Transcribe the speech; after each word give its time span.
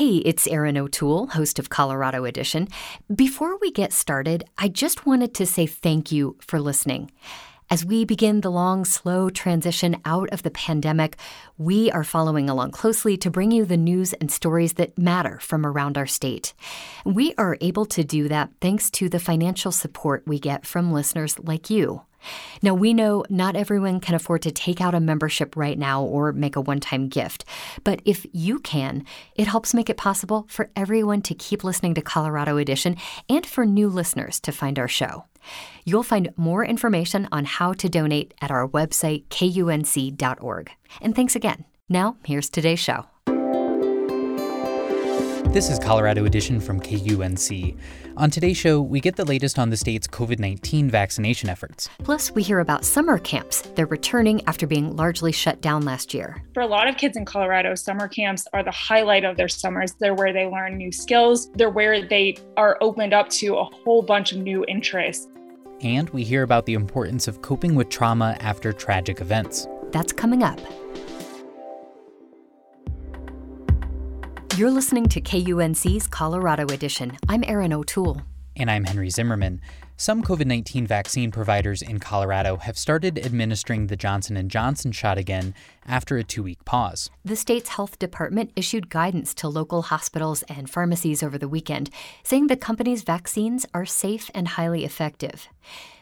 Hey, 0.00 0.16
it's 0.24 0.46
Erin 0.46 0.78
O'Toole, 0.78 1.26
host 1.26 1.58
of 1.58 1.68
Colorado 1.68 2.24
Edition. 2.24 2.68
Before 3.14 3.58
we 3.58 3.70
get 3.70 3.92
started, 3.92 4.44
I 4.56 4.68
just 4.68 5.04
wanted 5.04 5.34
to 5.34 5.44
say 5.44 5.66
thank 5.66 6.10
you 6.10 6.38
for 6.40 6.58
listening. 6.58 7.10
As 7.68 7.84
we 7.84 8.06
begin 8.06 8.40
the 8.40 8.50
long, 8.50 8.86
slow 8.86 9.28
transition 9.28 10.00
out 10.06 10.30
of 10.30 10.42
the 10.42 10.50
pandemic, 10.50 11.18
we 11.58 11.90
are 11.90 12.02
following 12.02 12.48
along 12.48 12.70
closely 12.70 13.18
to 13.18 13.30
bring 13.30 13.50
you 13.50 13.66
the 13.66 13.76
news 13.76 14.14
and 14.14 14.32
stories 14.32 14.72
that 14.72 14.96
matter 14.98 15.38
from 15.40 15.66
around 15.66 15.98
our 15.98 16.06
state. 16.06 16.54
We 17.04 17.34
are 17.36 17.58
able 17.60 17.84
to 17.84 18.02
do 18.02 18.26
that 18.28 18.52
thanks 18.62 18.90
to 18.92 19.10
the 19.10 19.20
financial 19.20 19.70
support 19.70 20.22
we 20.26 20.38
get 20.38 20.64
from 20.64 20.94
listeners 20.94 21.38
like 21.40 21.68
you. 21.68 22.00
Now, 22.62 22.74
we 22.74 22.92
know 22.94 23.24
not 23.28 23.56
everyone 23.56 24.00
can 24.00 24.14
afford 24.14 24.42
to 24.42 24.50
take 24.50 24.80
out 24.80 24.94
a 24.94 25.00
membership 25.00 25.56
right 25.56 25.78
now 25.78 26.02
or 26.02 26.32
make 26.32 26.56
a 26.56 26.60
one 26.60 26.80
time 26.80 27.08
gift, 27.08 27.44
but 27.84 28.00
if 28.04 28.26
you 28.32 28.58
can, 28.58 29.04
it 29.34 29.46
helps 29.46 29.74
make 29.74 29.90
it 29.90 29.96
possible 29.96 30.46
for 30.48 30.70
everyone 30.76 31.22
to 31.22 31.34
keep 31.34 31.64
listening 31.64 31.94
to 31.94 32.02
Colorado 32.02 32.56
Edition 32.56 32.96
and 33.28 33.46
for 33.46 33.64
new 33.64 33.88
listeners 33.88 34.40
to 34.40 34.52
find 34.52 34.78
our 34.78 34.88
show. 34.88 35.24
You'll 35.84 36.02
find 36.02 36.32
more 36.36 36.64
information 36.64 37.28
on 37.32 37.44
how 37.44 37.72
to 37.74 37.88
donate 37.88 38.34
at 38.40 38.50
our 38.50 38.68
website, 38.68 39.26
kunc.org. 39.28 40.70
And 41.00 41.16
thanks 41.16 41.34
again. 41.36 41.64
Now, 41.88 42.16
here's 42.24 42.50
today's 42.50 42.78
show. 42.78 43.06
This 45.52 45.68
is 45.68 45.80
Colorado 45.80 46.26
Edition 46.26 46.60
from 46.60 46.80
KUNC. 46.80 47.76
On 48.20 48.28
today's 48.28 48.58
show, 48.58 48.82
we 48.82 49.00
get 49.00 49.16
the 49.16 49.24
latest 49.24 49.58
on 49.58 49.70
the 49.70 49.78
state's 49.78 50.06
COVID 50.06 50.38
19 50.38 50.90
vaccination 50.90 51.48
efforts. 51.48 51.88
Plus, 52.04 52.30
we 52.30 52.42
hear 52.42 52.58
about 52.58 52.84
summer 52.84 53.16
camps. 53.16 53.62
They're 53.74 53.86
returning 53.86 54.46
after 54.46 54.66
being 54.66 54.94
largely 54.94 55.32
shut 55.32 55.62
down 55.62 55.86
last 55.86 56.12
year. 56.12 56.44
For 56.52 56.60
a 56.60 56.66
lot 56.66 56.86
of 56.86 56.98
kids 56.98 57.16
in 57.16 57.24
Colorado, 57.24 57.74
summer 57.74 58.08
camps 58.08 58.46
are 58.52 58.62
the 58.62 58.70
highlight 58.72 59.24
of 59.24 59.38
their 59.38 59.48
summers. 59.48 59.94
They're 59.94 60.12
where 60.12 60.34
they 60.34 60.44
learn 60.44 60.76
new 60.76 60.92
skills, 60.92 61.50
they're 61.54 61.70
where 61.70 62.06
they 62.06 62.36
are 62.58 62.76
opened 62.82 63.14
up 63.14 63.30
to 63.30 63.56
a 63.56 63.64
whole 63.64 64.02
bunch 64.02 64.32
of 64.32 64.38
new 64.40 64.66
interests. 64.68 65.26
And 65.80 66.10
we 66.10 66.22
hear 66.22 66.42
about 66.42 66.66
the 66.66 66.74
importance 66.74 67.26
of 67.26 67.40
coping 67.40 67.74
with 67.74 67.88
trauma 67.88 68.36
after 68.40 68.70
tragic 68.70 69.22
events. 69.22 69.66
That's 69.92 70.12
coming 70.12 70.42
up. 70.42 70.60
You're 74.60 74.70
listening 74.70 75.06
to 75.06 75.22
KUNC's 75.22 76.06
Colorado 76.06 76.66
Edition. 76.66 77.16
I'm 77.30 77.42
Erin 77.46 77.72
O'Toole. 77.72 78.20
And 78.54 78.70
I'm 78.70 78.84
Henry 78.84 79.08
Zimmerman. 79.08 79.62
Some 79.96 80.22
COVID-19 80.22 80.86
vaccine 80.86 81.30
providers 81.30 81.80
in 81.80 81.98
Colorado 81.98 82.56
have 82.58 82.76
started 82.76 83.18
administering 83.18 83.86
the 83.86 83.96
Johnson 83.96 84.46
& 84.48 84.50
Johnson 84.50 84.92
shot 84.92 85.16
again 85.16 85.54
after 85.86 86.18
a 86.18 86.24
2-week 86.24 86.66
pause. 86.66 87.08
The 87.24 87.36
state's 87.36 87.70
health 87.70 87.98
department 87.98 88.52
issued 88.54 88.90
guidance 88.90 89.32
to 89.36 89.48
local 89.48 89.80
hospitals 89.80 90.42
and 90.42 90.68
pharmacies 90.68 91.22
over 91.22 91.38
the 91.38 91.48
weekend, 91.48 91.88
saying 92.22 92.48
the 92.48 92.54
company's 92.54 93.02
vaccines 93.02 93.64
are 93.72 93.86
safe 93.86 94.30
and 94.34 94.46
highly 94.46 94.84
effective. 94.84 95.48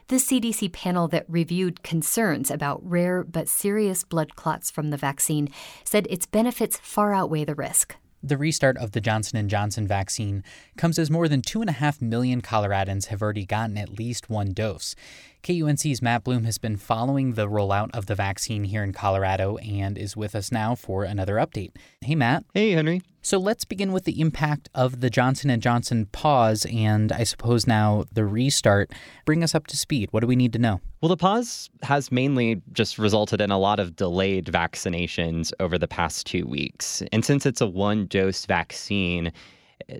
The 0.08 0.16
CDC 0.16 0.72
panel 0.72 1.06
that 1.06 1.26
reviewed 1.28 1.84
concerns 1.84 2.50
about 2.50 2.80
rare 2.82 3.22
but 3.22 3.48
serious 3.48 4.02
blood 4.02 4.34
clots 4.34 4.68
from 4.68 4.90
the 4.90 4.96
vaccine 4.96 5.48
said 5.84 6.08
its 6.10 6.26
benefits 6.26 6.76
far 6.78 7.14
outweigh 7.14 7.44
the 7.44 7.54
risk. 7.54 7.94
The 8.28 8.36
restart 8.36 8.76
of 8.76 8.90
the 8.90 9.00
Johnson 9.00 9.48
& 9.48 9.48
Johnson 9.48 9.86
vaccine 9.86 10.44
comes 10.76 10.98
as 10.98 11.10
more 11.10 11.28
than 11.28 11.40
2.5 11.40 12.02
million 12.02 12.42
Coloradans 12.42 13.06
have 13.06 13.22
already 13.22 13.46
gotten 13.46 13.78
at 13.78 13.98
least 13.98 14.28
one 14.28 14.52
dose. 14.52 14.94
KUNC's 15.42 16.02
Matt 16.02 16.24
Bloom 16.24 16.44
has 16.44 16.58
been 16.58 16.76
following 16.76 17.32
the 17.32 17.48
rollout 17.48 17.88
of 17.94 18.04
the 18.04 18.14
vaccine 18.14 18.64
here 18.64 18.82
in 18.82 18.92
Colorado 18.92 19.56
and 19.56 19.96
is 19.96 20.14
with 20.14 20.34
us 20.34 20.52
now 20.52 20.74
for 20.74 21.04
another 21.04 21.36
update. 21.36 21.70
Hey 22.02 22.14
Matt. 22.14 22.44
Hey 22.52 22.72
Henry. 22.72 23.00
So 23.28 23.36
let's 23.36 23.66
begin 23.66 23.92
with 23.92 24.04
the 24.04 24.22
impact 24.22 24.70
of 24.74 25.02
the 25.02 25.10
Johnson 25.10 25.60
& 25.60 25.60
Johnson 25.60 26.06
pause 26.12 26.64
and 26.72 27.12
I 27.12 27.24
suppose 27.24 27.66
now 27.66 28.04
the 28.10 28.24
restart. 28.24 28.90
Bring 29.26 29.44
us 29.44 29.54
up 29.54 29.66
to 29.66 29.76
speed. 29.76 30.08
What 30.12 30.20
do 30.20 30.26
we 30.26 30.34
need 30.34 30.54
to 30.54 30.58
know? 30.58 30.80
Well, 31.02 31.10
the 31.10 31.16
pause 31.18 31.68
has 31.82 32.10
mainly 32.10 32.62
just 32.72 32.98
resulted 32.98 33.42
in 33.42 33.50
a 33.50 33.58
lot 33.58 33.80
of 33.80 33.96
delayed 33.96 34.46
vaccinations 34.46 35.52
over 35.60 35.76
the 35.76 35.86
past 35.86 36.26
2 36.26 36.46
weeks. 36.46 37.02
And 37.12 37.22
since 37.22 37.44
it's 37.44 37.60
a 37.60 37.66
one-dose 37.66 38.46
vaccine, 38.46 39.30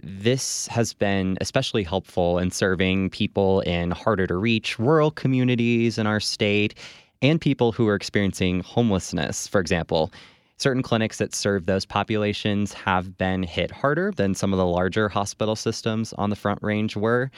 this 0.02 0.66
has 0.68 0.94
been 0.94 1.36
especially 1.42 1.82
helpful 1.82 2.38
in 2.38 2.50
serving 2.50 3.10
people 3.10 3.60
in 3.60 3.90
harder 3.90 4.26
to 4.26 4.36
reach 4.36 4.78
rural 4.78 5.10
communities 5.10 5.98
in 5.98 6.06
our 6.06 6.18
state 6.18 6.76
and 7.20 7.38
people 7.38 7.72
who 7.72 7.88
are 7.88 7.94
experiencing 7.94 8.60
homelessness, 8.60 9.46
for 9.46 9.60
example. 9.60 10.10
Certain 10.58 10.82
clinics 10.82 11.18
that 11.18 11.34
serve 11.34 11.66
those 11.66 11.86
populations 11.86 12.72
have 12.72 13.16
been 13.16 13.42
hit 13.42 13.70
harder 13.70 14.12
than 14.16 14.34
some 14.34 14.52
of 14.52 14.58
the 14.58 14.66
larger 14.66 15.08
hospital 15.08 15.56
systems 15.56 16.12
on 16.14 16.30
the 16.30 16.36
Front 16.36 16.62
Range 16.62 16.94
were. 16.96 17.30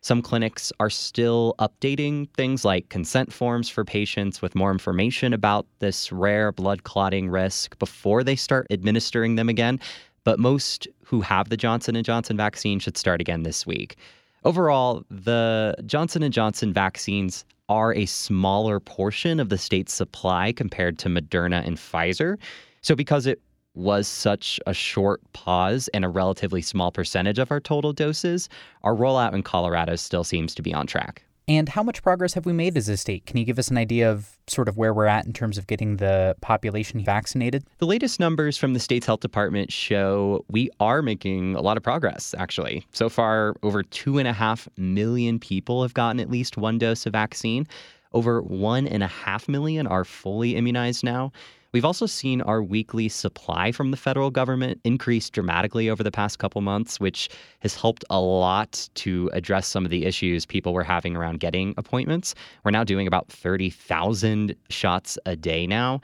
Some 0.00 0.22
clinics 0.22 0.72
are 0.78 0.90
still 0.90 1.56
updating 1.58 2.30
things 2.34 2.64
like 2.64 2.88
consent 2.88 3.32
forms 3.32 3.68
for 3.68 3.84
patients 3.84 4.40
with 4.40 4.54
more 4.54 4.70
information 4.70 5.32
about 5.32 5.66
this 5.80 6.12
rare 6.12 6.52
blood 6.52 6.84
clotting 6.84 7.28
risk 7.28 7.76
before 7.78 8.22
they 8.22 8.36
start 8.36 8.68
administering 8.70 9.34
them 9.34 9.48
again 9.48 9.80
but 10.28 10.38
most 10.38 10.86
who 11.04 11.22
have 11.22 11.48
the 11.48 11.56
Johnson 11.56 12.02
& 12.02 12.04
Johnson 12.04 12.36
vaccine 12.36 12.78
should 12.78 12.98
start 12.98 13.18
again 13.18 13.44
this 13.44 13.66
week. 13.66 13.96
Overall, 14.44 15.02
the 15.10 15.74
Johnson 15.86 16.30
& 16.30 16.32
Johnson 16.32 16.70
vaccines 16.70 17.46
are 17.70 17.94
a 17.94 18.04
smaller 18.04 18.78
portion 18.78 19.40
of 19.40 19.48
the 19.48 19.56
state's 19.56 19.94
supply 19.94 20.52
compared 20.52 20.98
to 20.98 21.08
Moderna 21.08 21.66
and 21.66 21.78
Pfizer. 21.78 22.36
So 22.82 22.94
because 22.94 23.26
it 23.26 23.40
was 23.74 24.08
such 24.08 24.58
a 24.66 24.74
short 24.74 25.20
pause 25.32 25.88
and 25.94 26.04
a 26.04 26.08
relatively 26.08 26.62
small 26.62 26.90
percentage 26.90 27.38
of 27.38 27.50
our 27.50 27.60
total 27.60 27.92
doses, 27.92 28.48
our 28.82 28.94
rollout 28.94 29.34
in 29.34 29.42
Colorado 29.42 29.96
still 29.96 30.24
seems 30.24 30.54
to 30.56 30.62
be 30.62 30.74
on 30.74 30.86
track. 30.86 31.22
And 31.46 31.66
how 31.66 31.82
much 31.82 32.02
progress 32.02 32.34
have 32.34 32.44
we 32.44 32.52
made 32.52 32.76
as 32.76 32.90
a 32.90 32.96
state? 32.98 33.24
Can 33.24 33.38
you 33.38 33.44
give 33.46 33.58
us 33.58 33.68
an 33.68 33.78
idea 33.78 34.10
of 34.10 34.36
sort 34.48 34.68
of 34.68 34.76
where 34.76 34.92
we're 34.92 35.06
at 35.06 35.24
in 35.24 35.32
terms 35.32 35.56
of 35.56 35.66
getting 35.66 35.96
the 35.96 36.36
population 36.42 37.02
vaccinated? 37.02 37.64
The 37.78 37.86
latest 37.86 38.20
numbers 38.20 38.58
from 38.58 38.74
the 38.74 38.80
state's 38.80 39.06
health 39.06 39.20
department 39.20 39.72
show 39.72 40.44
we 40.50 40.68
are 40.78 41.00
making 41.00 41.54
a 41.54 41.62
lot 41.62 41.78
of 41.78 41.82
progress, 41.82 42.34
actually. 42.36 42.86
So 42.92 43.08
far, 43.08 43.56
over 43.62 43.82
two 43.82 44.18
and 44.18 44.28
a 44.28 44.32
half 44.34 44.68
million 44.76 45.38
people 45.38 45.80
have 45.80 45.94
gotten 45.94 46.20
at 46.20 46.30
least 46.30 46.58
one 46.58 46.76
dose 46.76 47.06
of 47.06 47.14
vaccine. 47.14 47.66
Over 48.12 48.42
one 48.42 48.86
and 48.86 49.02
a 49.02 49.06
half 49.06 49.48
million 49.48 49.86
are 49.86 50.04
fully 50.04 50.54
immunized 50.54 51.02
now. 51.02 51.32
We've 51.72 51.84
also 51.84 52.06
seen 52.06 52.40
our 52.40 52.62
weekly 52.62 53.10
supply 53.10 53.72
from 53.72 53.90
the 53.90 53.98
federal 53.98 54.30
government 54.30 54.80
increase 54.84 55.28
dramatically 55.28 55.90
over 55.90 56.02
the 56.02 56.10
past 56.10 56.38
couple 56.38 56.62
months, 56.62 56.98
which 56.98 57.28
has 57.58 57.74
helped 57.74 58.06
a 58.08 58.18
lot 58.18 58.88
to 58.94 59.28
address 59.34 59.66
some 59.66 59.84
of 59.84 59.90
the 59.90 60.06
issues 60.06 60.46
people 60.46 60.72
were 60.72 60.82
having 60.82 61.14
around 61.14 61.40
getting 61.40 61.74
appointments. 61.76 62.34
We're 62.64 62.70
now 62.70 62.84
doing 62.84 63.06
about 63.06 63.28
30,000 63.28 64.54
shots 64.70 65.18
a 65.26 65.36
day 65.36 65.66
now. 65.66 66.00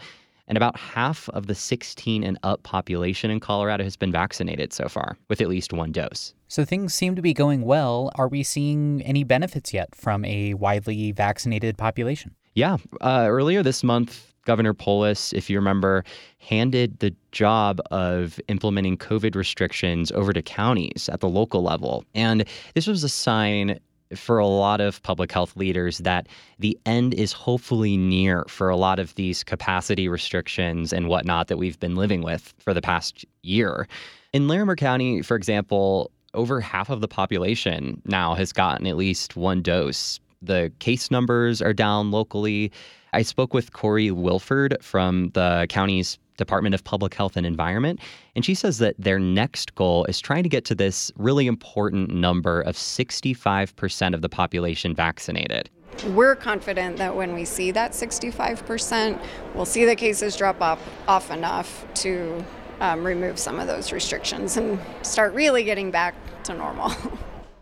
And 0.47 0.59
about 0.59 0.79
half 0.79 1.31
of 1.31 1.47
the 1.47 1.55
16 1.55 2.23
and 2.23 2.39
up 2.43 2.63
population 2.65 3.31
in 3.31 3.41
Colorado 3.41 3.85
has 3.85 3.97
been 3.97 4.13
vaccinated 4.13 4.75
so 4.75 4.89
far 4.89 5.17
with 5.31 5.41
at 5.41 5.49
least 5.49 5.73
one 5.73 5.91
dose. 5.91 6.35
So 6.49 6.67
things 6.67 6.93
seem 6.93 7.17
to 7.17 7.23
be 7.23 7.33
going 7.33 7.63
well. 7.63 8.13
Are 8.17 8.29
we 8.29 8.43
seeing 8.43 9.01
any 9.03 9.25
benefits 9.25 9.73
yet 9.73 9.95
from 9.95 10.27
a 10.27 10.53
widely 10.53 11.13
vaccinated 11.13 11.79
population? 11.79 12.35
Yeah. 12.55 12.77
Uh, 13.01 13.25
earlier 13.29 13.63
this 13.63 13.83
month, 13.83 14.34
Governor 14.45 14.75
Polis, 14.75 15.33
if 15.33 15.49
you 15.49 15.59
remember, 15.59 16.05
handed 16.39 16.99
the 16.99 17.15
job 17.33 17.81
of 17.91 18.41
implementing 18.49 18.97
COVID 18.97 19.35
restrictions 19.35 20.13
over 20.13 20.33
to 20.33 20.43
counties 20.43 21.09
at 21.13 21.21
the 21.21 21.29
local 21.29 21.63
level. 21.63 22.05
And 22.15 22.45
this 22.75 22.87
was 22.87 23.03
a 23.05 23.09
sign 23.09 23.79
for 24.15 24.39
a 24.39 24.47
lot 24.47 24.81
of 24.81 25.03
public 25.03 25.33
health 25.33 25.57
leaders 25.57 25.99
that 25.99 26.29
the 26.59 26.79
end 26.87 27.15
is 27.15 27.33
hopefully 27.33 27.97
near 27.97 28.45
for 28.49 28.69
a 28.69 28.77
lot 28.77 28.99
of 28.99 29.15
these 29.15 29.43
capacity 29.43 30.09
restrictions 30.09 30.93
and 30.93 31.09
whatnot 31.09 31.49
that 31.49 31.57
we've 31.57 31.81
been 31.81 31.97
living 31.97 32.23
with 32.23 32.55
for 32.59 32.75
the 32.75 32.83
past 32.83 33.25
year. 33.43 33.89
In 34.33 34.47
Larimer 34.47 34.77
County, 34.77 35.23
for 35.23 35.37
example, 35.37 36.11
over 36.35 36.61
half 36.61 36.91
of 36.91 37.01
the 37.01 37.09
population 37.09 38.01
now 38.05 38.35
has 38.35 38.53
gotten 38.53 38.87
at 38.87 38.97
least 38.97 39.37
one 39.37 39.63
dose. 39.63 40.21
The 40.43 40.73
case 40.79 41.11
numbers 41.11 41.63
are 41.63 41.73
down 41.73 42.11
locally. 42.11 42.73
I 43.15 43.23
spoke 43.23 43.55
with 43.55 43.73
Corey 43.73 44.11
Wilford 44.11 44.77
from 44.81 45.31
the 45.35 45.67
county's 45.69 46.19
Department 46.37 46.75
of 46.75 46.83
Public 46.83 47.15
Health 47.15 47.37
and 47.37 47.47
Environment, 47.47 48.01
and 48.35 48.45
she 48.45 48.57
says 48.57 48.79
that 48.79 48.97
their 48.99 49.21
next 49.21 49.77
goal 49.77 50.05
is 50.07 50.21
trying 50.21 50.43
to 50.43 50.49
get 50.49 50.65
to 50.65 50.75
this 50.75 51.13
really 51.17 51.47
important 51.47 52.11
number 52.13 52.61
of 52.63 52.75
65% 52.75 54.15
of 54.15 54.21
the 54.21 54.29
population 54.29 54.97
vaccinated. 54.97 55.71
We're 56.09 56.35
confident 56.35 56.97
that 56.97 57.15
when 57.15 57.35
we 57.35 57.45
see 57.45 57.71
that 57.71 57.93
65%, 57.93 59.23
we'll 59.55 59.65
see 59.65 59.85
the 59.85 59.95
cases 59.95 60.37
drop 60.37 60.61
off, 60.61 60.81
off 61.07 61.31
enough 61.31 61.87
to 61.95 62.45
um, 62.81 63.05
remove 63.05 63.39
some 63.39 63.61
of 63.61 63.69
those 63.69 63.93
restrictions 63.93 64.57
and 64.57 64.81
start 65.03 65.35
really 65.35 65.63
getting 65.63 65.93
back 65.93 66.17
to 66.45 66.55
normal. 66.55 66.93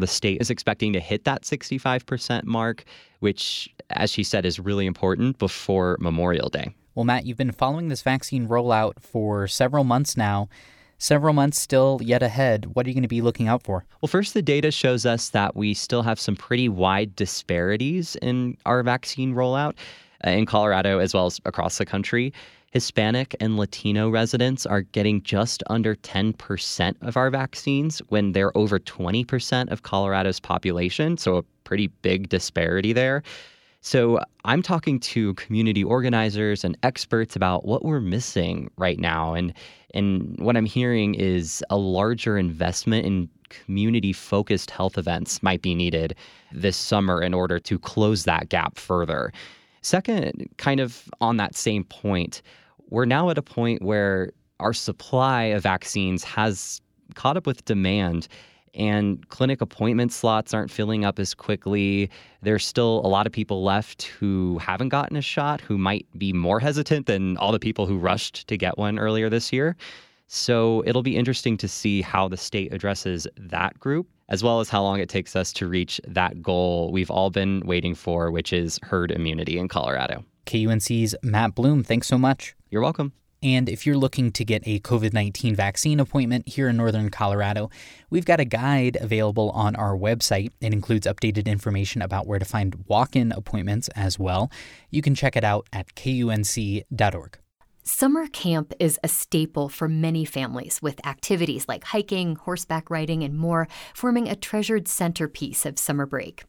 The 0.03 0.09
state 0.09 0.41
is 0.41 0.51
expecting 0.51 0.93
to 0.95 0.99
hit 0.99 1.27
that 1.27 1.43
65% 1.43 2.43
mark, 2.43 2.83
which, 3.21 3.73
as 3.93 4.11
she 4.11 4.25
said, 4.25 4.45
is 4.45 4.59
really 4.59 4.87
important 4.87 5.39
before 5.39 5.97
Memorial 6.01 6.49
Day. 6.49 6.75
Well, 6.95 7.05
Matt, 7.05 7.25
you've 7.25 7.39
been 7.39 7.53
following 7.53 7.89
this 7.89 8.03
vaccine 8.03 8.49
rollout 8.49 9.01
for 9.01 9.49
several 9.49 9.85
months 9.85 10.17
now. 10.17 10.49
Several 10.99 11.33
months 11.33 11.59
still 11.59 11.99
yet 12.01 12.23
ahead. 12.23 12.77
What 12.77 12.87
are 12.87 12.91
you 12.91 12.95
going 12.95 13.03
to 13.03 13.09
be 13.09 13.23
looking 13.23 13.49
out 13.49 13.63
for? 13.63 13.85
Well, 14.01 14.09
first, 14.09 14.35
the 14.35 14.43
data 14.43 14.71
shows 14.71 15.05
us 15.05 15.31
that 15.31 15.57
we 15.57 15.75
still 15.75 16.03
have 16.03 16.21
some 16.21 16.37
pretty 16.37 16.69
wide 16.69 17.17
disparities 17.17 18.15
in 18.23 18.57
our 18.67 18.83
vaccine 18.85 19.35
rollout 19.35 19.75
uh, 20.25 20.31
in 20.31 20.47
Colorado 20.47 20.99
as 20.99 21.13
well 21.13 21.27
as 21.27 21.41
across 21.45 21.79
the 21.79 21.87
country. 21.87 22.33
Hispanic 22.73 23.35
and 23.41 23.57
Latino 23.57 24.09
residents 24.09 24.65
are 24.65 24.83
getting 24.83 25.23
just 25.23 25.63
under 25.69 25.97
10% 25.97 26.95
of 27.03 27.17
our 27.17 27.31
vaccines 27.31 27.99
when 28.09 28.33
they're 28.33 28.57
over 28.57 28.79
20% 28.79 29.71
of 29.71 29.83
Colorado's 29.83 30.41
population. 30.41 31.17
So, 31.17 31.37
a 31.37 31.43
pretty 31.65 31.89
big 31.89 32.29
disparity 32.29 32.93
there. 32.93 33.23
So, 33.85 34.21
I'm 34.45 34.63
talking 34.63 35.01
to 35.01 35.35
community 35.35 35.83
organizers 35.83 36.65
and 36.65 36.79
experts 36.85 37.35
about 37.35 37.65
what 37.65 37.85
we're 37.85 38.01
missing 38.01 38.71
right 38.77 38.99
now. 38.99 39.35
And, 39.35 39.53
and 39.93 40.37
what 40.39 40.57
I'm 40.57 40.67
hearing 40.67 41.15
is 41.17 41.65
a 41.69 41.77
larger 41.77 42.39
investment 42.39 43.05
in 43.07 43.29
community 43.49 44.13
focused 44.13 44.71
health 44.71 44.97
events 44.97 45.43
might 45.43 45.63
be 45.63 45.75
needed 45.75 46.15
this 46.53 46.77
summer 46.77 47.21
in 47.21 47.35
order 47.35 47.59
to 47.59 47.79
close 47.79 48.23
that 48.25 48.49
gap 48.49 48.79
further. 48.79 49.33
Second, 49.83 50.49
kind 50.59 50.79
of 50.79 51.09
on 51.21 51.37
that 51.39 51.57
same 51.57 51.83
point, 51.83 52.41
we're 52.89 53.05
now 53.05 53.31
at 53.31 53.39
a 53.39 53.43
point 53.43 53.83
where 53.83 54.31
our 54.61 54.73
supply 54.73 55.43
of 55.43 55.65
vaccines 55.65 56.23
has 56.23 56.81
caught 57.15 57.37
up 57.37 57.47
with 57.49 57.65
demand 57.65 58.29
and 58.75 59.29
clinic 59.29 59.61
appointment 59.61 60.13
slots 60.13 60.55
aren't 60.55 60.71
filling 60.71 61.05
up 61.05 61.19
as 61.19 61.35
quickly. 61.35 62.11
There's 62.43 62.65
still 62.65 63.01
a 63.05 63.09
lot 63.09 63.27
of 63.27 63.33
people 63.33 63.63
left 63.63 64.03
who 64.05 64.59
haven't 64.59 64.91
gotten 64.91 65.17
a 65.17 65.23
shot, 65.23 65.61
who 65.61 65.79
might 65.79 66.07
be 66.17 66.33
more 66.33 66.61
hesitant 66.61 67.07
than 67.07 67.37
all 67.37 67.53
the 67.53 67.59
people 67.59 67.87
who 67.87 67.99
rushed 67.99 68.47
to 68.49 68.57
get 68.57 68.79
one 68.79 68.99
earlier 68.99 69.29
this 69.29 69.53
year. 69.53 69.77
So 70.27 70.83
it'll 70.87 71.03
be 71.03 71.17
interesting 71.17 71.59
to 71.59 71.69
see 71.69 72.01
how 72.01 72.29
the 72.29 72.39
state 72.39 72.73
addresses 72.73 73.27
that 73.37 73.79
group, 73.79 74.09
as 74.31 74.43
well 74.43 74.61
as 74.61 74.71
how 74.71 74.83
long 74.83 74.99
it 74.99 75.11
takes 75.11 75.37
us 75.37 75.53
to 75.55 75.69
reach 75.69 76.01
that 76.09 76.43
goal 76.43 76.91
we've 76.91 77.11
all 77.11 77.29
been 77.29 77.61
waiting 77.67 77.95
for, 77.95 78.31
which 78.31 78.53
is 78.53 78.81
herd 78.83 79.11
immunity 79.11 79.59
in 79.59 79.69
Colorado. 79.69 80.25
KUNC's 80.47 81.15
Matt 81.23 81.55
Bloom, 81.55 81.85
thanks 81.85 82.07
so 82.07 82.17
much. 82.17 82.55
You're 82.71 82.83
welcome. 82.83 83.13
And 83.43 83.69
if 83.69 83.87
you're 83.87 83.97
looking 83.97 84.31
to 84.33 84.45
get 84.45 84.63
a 84.67 84.79
COVID 84.81 85.13
19 85.13 85.55
vaccine 85.57 86.01
appointment 86.01 86.49
here 86.49 86.69
in 86.69 86.77
Northern 86.77 87.11
Colorado, 87.11 87.71
we've 88.11 88.25
got 88.25 88.41
a 88.41 88.45
guide 88.45 88.97
available 89.01 89.51
on 89.51 89.75
our 89.77 89.97
website. 89.97 90.53
It 90.61 90.73
includes 90.73 91.07
updated 91.07 91.47
information 91.47 92.03
about 92.03 92.27
where 92.27 92.39
to 92.39 92.45
find 92.45 92.85
walk 92.87 93.17
in 93.17 93.33
appointments 93.33 93.89
as 93.89 94.19
well. 94.19 94.51
You 94.91 95.03
can 95.03 95.15
check 95.15 95.37
it 95.37 95.45
out 95.45 95.67
at 95.73 95.95
kunc.org. 95.95 97.42
Summer 97.85 98.29
camp 98.29 98.73
is 98.79 99.01
a 99.03 99.09
staple 99.09 99.69
for 99.69 99.89
many 99.89 100.25
families, 100.25 100.81
with 100.81 101.05
activities 101.05 101.67
like 101.67 101.83
hiking, 101.83 102.37
horseback 102.37 102.89
riding, 102.91 103.25
and 103.25 103.37
more 103.37 103.67
forming 103.93 104.29
a 104.29 104.37
treasured 104.37 104.87
centerpiece 104.87 105.67
of 105.67 105.81
summer 105.81 106.07
break. 106.07 106.45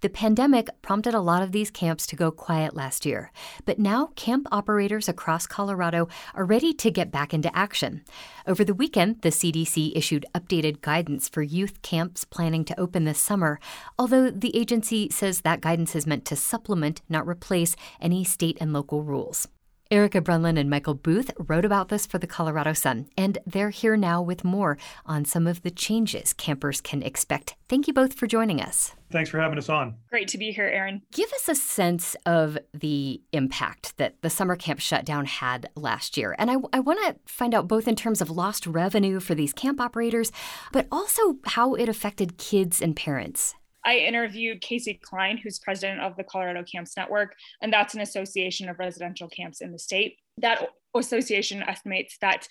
The 0.00 0.08
pandemic 0.08 0.68
prompted 0.82 1.12
a 1.12 1.20
lot 1.20 1.42
of 1.42 1.50
these 1.50 1.72
camps 1.72 2.06
to 2.06 2.16
go 2.16 2.30
quiet 2.30 2.76
last 2.76 3.04
year, 3.04 3.32
but 3.64 3.80
now 3.80 4.12
camp 4.14 4.46
operators 4.52 5.08
across 5.08 5.44
Colorado 5.44 6.06
are 6.34 6.44
ready 6.44 6.72
to 6.74 6.92
get 6.92 7.10
back 7.10 7.34
into 7.34 7.54
action. 7.56 8.04
Over 8.46 8.62
the 8.62 8.72
weekend, 8.72 9.22
the 9.22 9.30
CDC 9.30 9.90
issued 9.96 10.24
updated 10.36 10.82
guidance 10.82 11.28
for 11.28 11.42
youth 11.42 11.82
camps 11.82 12.24
planning 12.24 12.64
to 12.64 12.78
open 12.78 13.02
this 13.02 13.20
summer, 13.20 13.58
although 13.98 14.30
the 14.30 14.56
agency 14.56 15.08
says 15.10 15.40
that 15.40 15.60
guidance 15.60 15.96
is 15.96 16.06
meant 16.06 16.24
to 16.26 16.36
supplement, 16.36 17.02
not 17.08 17.26
replace, 17.26 17.74
any 18.00 18.22
state 18.22 18.56
and 18.60 18.72
local 18.72 19.02
rules. 19.02 19.48
Erica 19.88 20.20
Breunlin 20.20 20.58
and 20.58 20.68
Michael 20.68 20.94
Booth 20.94 21.30
wrote 21.38 21.64
about 21.64 21.88
this 21.88 22.06
for 22.06 22.18
the 22.18 22.26
Colorado 22.26 22.72
Sun, 22.72 23.06
and 23.16 23.38
they're 23.46 23.70
here 23.70 23.96
now 23.96 24.20
with 24.20 24.42
more 24.42 24.78
on 25.04 25.24
some 25.24 25.46
of 25.46 25.62
the 25.62 25.70
changes 25.70 26.32
campers 26.32 26.80
can 26.80 27.04
expect. 27.04 27.54
Thank 27.68 27.86
you 27.86 27.94
both 27.94 28.14
for 28.14 28.26
joining 28.26 28.60
us. 28.60 28.96
Thanks 29.12 29.30
for 29.30 29.38
having 29.38 29.58
us 29.58 29.68
on. 29.68 29.94
Great 30.10 30.26
to 30.28 30.38
be 30.38 30.50
here, 30.50 30.66
Erin. 30.66 31.02
Give 31.12 31.32
us 31.32 31.48
a 31.48 31.54
sense 31.54 32.16
of 32.26 32.58
the 32.74 33.22
impact 33.32 33.96
that 33.98 34.20
the 34.22 34.30
summer 34.30 34.56
camp 34.56 34.80
shutdown 34.80 35.24
had 35.24 35.70
last 35.76 36.16
year. 36.16 36.34
And 36.36 36.50
I, 36.50 36.56
I 36.72 36.80
want 36.80 36.98
to 37.06 37.16
find 37.32 37.54
out 37.54 37.68
both 37.68 37.86
in 37.86 37.94
terms 37.94 38.20
of 38.20 38.28
lost 38.28 38.66
revenue 38.66 39.20
for 39.20 39.36
these 39.36 39.52
camp 39.52 39.80
operators, 39.80 40.32
but 40.72 40.88
also 40.90 41.36
how 41.46 41.74
it 41.74 41.88
affected 41.88 42.38
kids 42.38 42.82
and 42.82 42.96
parents. 42.96 43.54
I 43.86 43.98
interviewed 43.98 44.60
Casey 44.60 45.00
Klein, 45.00 45.38
who's 45.38 45.60
president 45.60 46.00
of 46.00 46.16
the 46.16 46.24
Colorado 46.24 46.64
Camps 46.64 46.96
Network, 46.96 47.34
and 47.62 47.72
that's 47.72 47.94
an 47.94 48.00
association 48.00 48.68
of 48.68 48.78
residential 48.78 49.28
camps 49.28 49.60
in 49.60 49.72
the 49.72 49.78
state. 49.78 50.16
That 50.38 50.68
association 50.94 51.62
estimates 51.62 52.18
that 52.20 52.48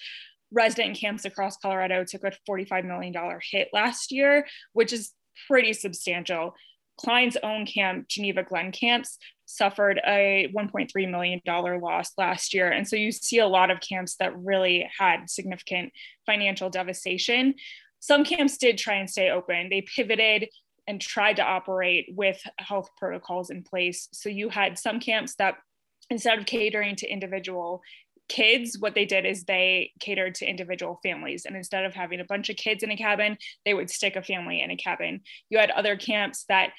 resident 0.52 0.98
camps 0.98 1.26
across 1.26 1.58
Colorado 1.58 2.06
took 2.06 2.24
a 2.24 2.32
$45 2.50 2.86
million 2.86 3.14
hit 3.52 3.68
last 3.74 4.12
year, 4.12 4.48
which 4.74 4.94
is 4.94 5.12
pretty 5.48 5.74
substantial. 5.74 6.56
Klein's 6.98 7.36
own 7.44 7.66
camp, 7.66 8.08
Geneva 8.08 8.42
Glen 8.42 8.72
Camps, 8.72 9.18
suffered 9.46 10.00
a 10.08 10.50
$1.3 10.56 11.12
million 11.12 11.42
loss 11.46 12.12
last 12.18 12.54
year. 12.54 12.70
And 12.70 12.88
so 12.88 12.96
you 12.96 13.12
see 13.12 13.40
a 13.40 13.48
lot 13.48 13.70
of 13.70 13.82
camps 13.82 14.16
that 14.20 14.38
really 14.38 14.90
had 14.98 15.30
significant 15.30 15.92
financial 16.26 16.70
devastation. 16.70 17.56
Some 18.00 18.24
camps 18.24 18.58
did 18.58 18.78
try 18.78 18.96
and 18.96 19.10
stay 19.10 19.30
open. 19.30 19.70
They 19.70 19.82
pivoted 19.82 20.48
and 20.88 21.02
tried 21.02 21.38
to 21.38 21.44
operate 21.44 22.08
with 22.16 22.42
health 22.58 22.90
protocols 22.98 23.50
in 23.50 23.64
place. 23.64 24.08
So 24.14 24.30
you 24.30 24.50
had 24.50 24.78
some 24.78 25.00
camps 25.00 25.36
that 25.36 25.56
instead 26.10 26.38
of 26.38 26.46
catering 26.46 26.96
to 26.98 27.08
individual 27.08 27.82
kids, 28.28 28.78
what 28.80 28.96
they 28.96 29.06
did 29.06 29.26
is 29.26 29.44
they 29.44 29.92
catered 30.00 30.36
to 30.36 30.50
individual 30.50 31.00
families. 31.04 31.46
And 31.46 31.56
instead 31.56 31.86
of 31.86 31.94
having 31.94 32.20
a 32.20 32.26
bunch 32.26 32.50
of 32.50 32.56
kids 32.56 32.84
in 32.84 32.92
a 32.92 32.98
cabin, 32.98 33.38
they 33.66 33.74
would 33.74 33.90
stick 33.90 34.16
a 34.16 34.24
family 34.24 34.62
in 34.62 34.72
a 34.72 34.78
cabin. 34.78 35.22
You 35.50 35.60
had 35.60 35.72
other 35.72 35.96
camps 35.96 36.46
that 36.50 36.72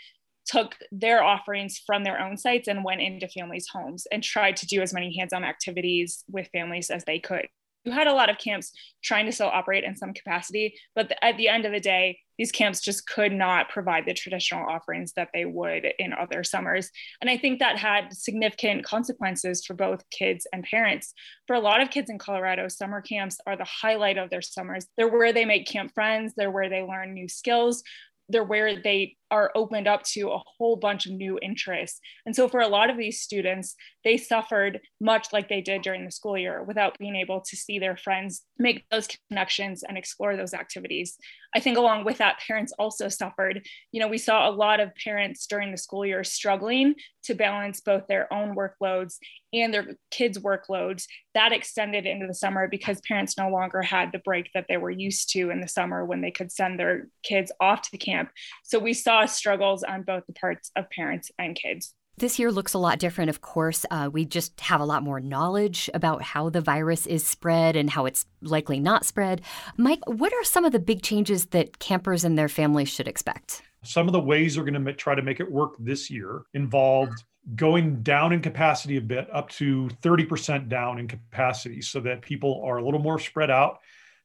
took 0.47 0.77
their 0.93 1.23
offerings 1.23 1.81
from 1.85 2.05
their 2.05 2.21
own 2.21 2.37
sites 2.37 2.69
and 2.69 2.85
went 2.85 3.01
into 3.01 3.29
families' 3.29 3.69
homes 3.73 4.07
and 4.13 4.23
tried 4.23 4.57
to 4.59 4.67
do 4.67 4.81
as 4.81 4.95
many 4.95 5.17
hands 5.17 5.33
on 5.33 5.45
activities 5.45 6.25
with 6.29 6.49
families 6.53 6.91
as 6.91 7.05
they 7.05 7.19
could 7.19 7.49
you 7.87 7.93
had 7.93 8.09
a 8.09 8.13
lot 8.13 8.29
of 8.29 8.39
camps 8.39 8.73
trying 9.03 9.27
to 9.27 9.33
still 9.33 9.47
operate 9.47 9.85
in 9.85 9.97
some 9.97 10.13
capacity, 10.13 10.75
but 10.95 11.09
the, 11.09 11.25
at 11.25 11.37
the 11.37 11.49
end 11.49 11.65
of 11.65 11.73
the 11.73 11.81
day, 11.81 12.19
these 12.39 12.53
camps 12.53 12.81
just 12.81 13.07
could 13.07 13.33
not 13.33 13.71
provide 13.71 14.05
the 14.05 14.13
traditional 14.13 14.69
offerings 14.69 15.13
that 15.15 15.31
they 15.33 15.47
would 15.47 15.87
in 15.99 16.13
other 16.13 16.45
summers. 16.45 16.91
And 17.21 17.31
I 17.31 17.39
think 17.39 17.61
that 17.61 17.79
had 17.79 18.13
significant 18.13 18.85
consequences 18.85 19.65
for 19.65 19.75
both 19.75 20.05
kids 20.11 20.47
and 20.53 20.63
parents. 20.63 21.15
For 21.47 21.57
a 21.57 21.61
lot 21.61 21.81
of 21.81 21.91
kids 21.91 22.11
in 22.11 22.19
Colorado, 22.19 22.69
summer 22.69 23.01
camps 23.01 23.39
are 23.47 23.57
the 23.57 23.65
highlight 23.65 24.19
of 24.19 24.29
their 24.29 24.43
summers. 24.43 24.87
They're 24.97 25.09
where 25.09 25.33
they 25.33 25.47
make 25.47 25.67
camp 25.67 25.93
friends, 25.95 26.35
they're 26.37 26.51
where 26.51 26.69
they 26.69 26.83
learn 26.83 27.15
new 27.15 27.29
skills, 27.29 27.83
they're 28.29 28.45
where 28.45 28.81
they 28.81 29.17
are 29.31 29.51
opened 29.55 29.89
up 29.89 30.03
to 30.05 30.31
a 30.31 30.43
whole 30.59 30.77
bunch 30.77 31.07
of 31.07 31.13
new 31.13 31.39
interests. 31.43 32.01
And 32.25 32.35
so 32.35 32.49
for 32.49 32.61
a 32.61 32.69
lot 32.69 32.91
of 32.91 32.97
these 32.97 33.21
students, 33.21 33.75
they 34.05 34.17
suffered 34.17 34.81
much 35.01 35.33
like 35.33 35.49
they 35.49 35.61
did 35.61 35.83
during 35.83 36.05
the 36.05 36.13
school 36.13 36.39
year 36.39 36.63
without 36.63 36.97
being 36.99 37.17
able 37.17 37.41
to 37.41 37.57
see 37.57 37.79
their 37.79 37.97
friends 37.97 38.43
make 38.59 38.85
those 38.91 39.09
connections 39.29 39.83
and 39.83 39.99
explore 39.99 40.37
those 40.37 40.55
activities. 40.55 41.17
I 41.55 41.61
think 41.61 41.77
along 41.77 42.05
with 42.05 42.19
that, 42.19 42.39
parents 42.47 42.73
also 42.79 43.09
suffered. 43.09 43.67
You 43.91 44.01
know, 44.01 44.09
we 44.09 44.19
saw 44.19 44.49
a 44.49 44.53
lot 44.53 44.79
of 44.79 44.95
parents 45.03 45.47
during 45.47 45.73
the 45.73 45.79
school 45.79 46.07
year 46.07 46.23
struggling 46.23 46.95
to 47.25 47.35
balance 47.35 47.81
both 47.81 48.07
their 48.07 48.33
own 48.33 48.55
workloads 48.55 49.17
and 49.53 49.73
their 49.73 49.97
kids' 50.11 50.39
workloads. 50.39 51.05
That 51.35 51.53
extended 51.53 52.07
into 52.07 52.27
the 52.27 52.35
summer 52.35 52.69
because 52.69 53.01
parents 53.01 53.39
no 53.39 53.49
longer 53.49 53.83
had 53.83 54.13
the 54.13 54.19
break 54.19 54.51
that 54.55 54.67
they 54.69 54.77
were 54.77 54.91
used 54.91 55.31
to 55.31 55.51
in 55.51 55.61
the 55.61 55.69
summer 55.69 56.05
when 56.05 56.21
they 56.21 56.31
could 56.31 56.53
send 56.53 56.79
their 56.79 57.09
kids 57.23 57.53
off 57.61 57.83
to 57.91 57.99
camp. 57.99 58.31
So 58.65 58.79
we 58.79 58.95
saw 58.95 59.27
struggles 59.27 59.83
on 59.83 60.03
both 60.03 60.25
the 60.27 60.33
parts 60.33 60.71
of 60.77 60.91
parents 60.91 61.31
and 61.39 61.57
kids. 61.57 61.95
This 62.19 62.39
year 62.39 62.51
looks 62.51 62.73
a 62.73 62.79
lot 62.79 62.99
different, 62.99 63.29
of 63.29 63.43
course. 63.43 63.85
Uh, 63.91 64.09
we 64.11 64.25
just 64.25 64.59
have 64.63 64.81
a 64.81 64.87
lot 64.87 65.03
more 65.03 65.21
knowledge 65.21 65.91
about 65.93 66.23
how 66.23 66.49
the 66.49 66.63
virus 66.63 67.07
is 67.07 67.27
spread 67.27 67.77
and 67.77 67.91
how 67.91 68.07
it's 68.07 68.25
likely 68.41 68.81
not 68.81 69.05
spread. 69.05 69.43
Mike, 69.77 70.01
what 70.07 70.33
are 70.33 70.43
some 70.43 70.65
of 70.65 70.73
the 70.73 70.79
big 70.79 71.03
changes 71.03 71.47
that 71.47 71.79
campers 71.79 72.25
and 72.25 72.39
their 72.39 72.49
families 72.49 72.89
should 72.89 73.07
expect? 73.07 73.61
Some 73.83 74.07
of 74.07 74.15
the 74.15 74.21
ways 74.21 74.57
we're 74.57 74.65
going 74.65 74.83
to 74.83 74.93
try 74.95 75.15
to 75.15 75.21
make 75.21 75.41
it 75.41 75.53
work 75.53 75.75
this 75.79 76.11
year 76.11 76.45
involved 76.55 77.23
going 77.55 78.03
down 78.03 78.33
in 78.33 78.41
capacity 78.41 78.97
a 78.97 79.01
bit, 79.01 79.29
up 79.33 79.49
to 79.51 79.89
30% 80.03 80.69
down 80.69 80.99
in 80.99 81.07
capacity, 81.07 81.81
so 81.81 82.01
that 82.01 82.23
people 82.23 82.63
are 82.65 82.79
a 82.79 82.85
little 82.85 83.01
more 83.01 83.19
spread 83.19 83.51
out. 83.51 83.79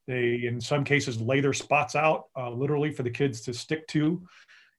They, 0.07 0.43
in 0.45 0.59
some 0.59 0.83
cases, 0.83 1.21
lay 1.21 1.39
their 1.39 1.53
spots 1.53 1.95
out 1.95 2.25
uh, 2.35 2.49
literally 2.49 2.91
for 2.91 3.03
the 3.03 3.11
kids 3.11 3.41
to 3.41 3.53
stick 3.53 3.87
to 3.89 4.21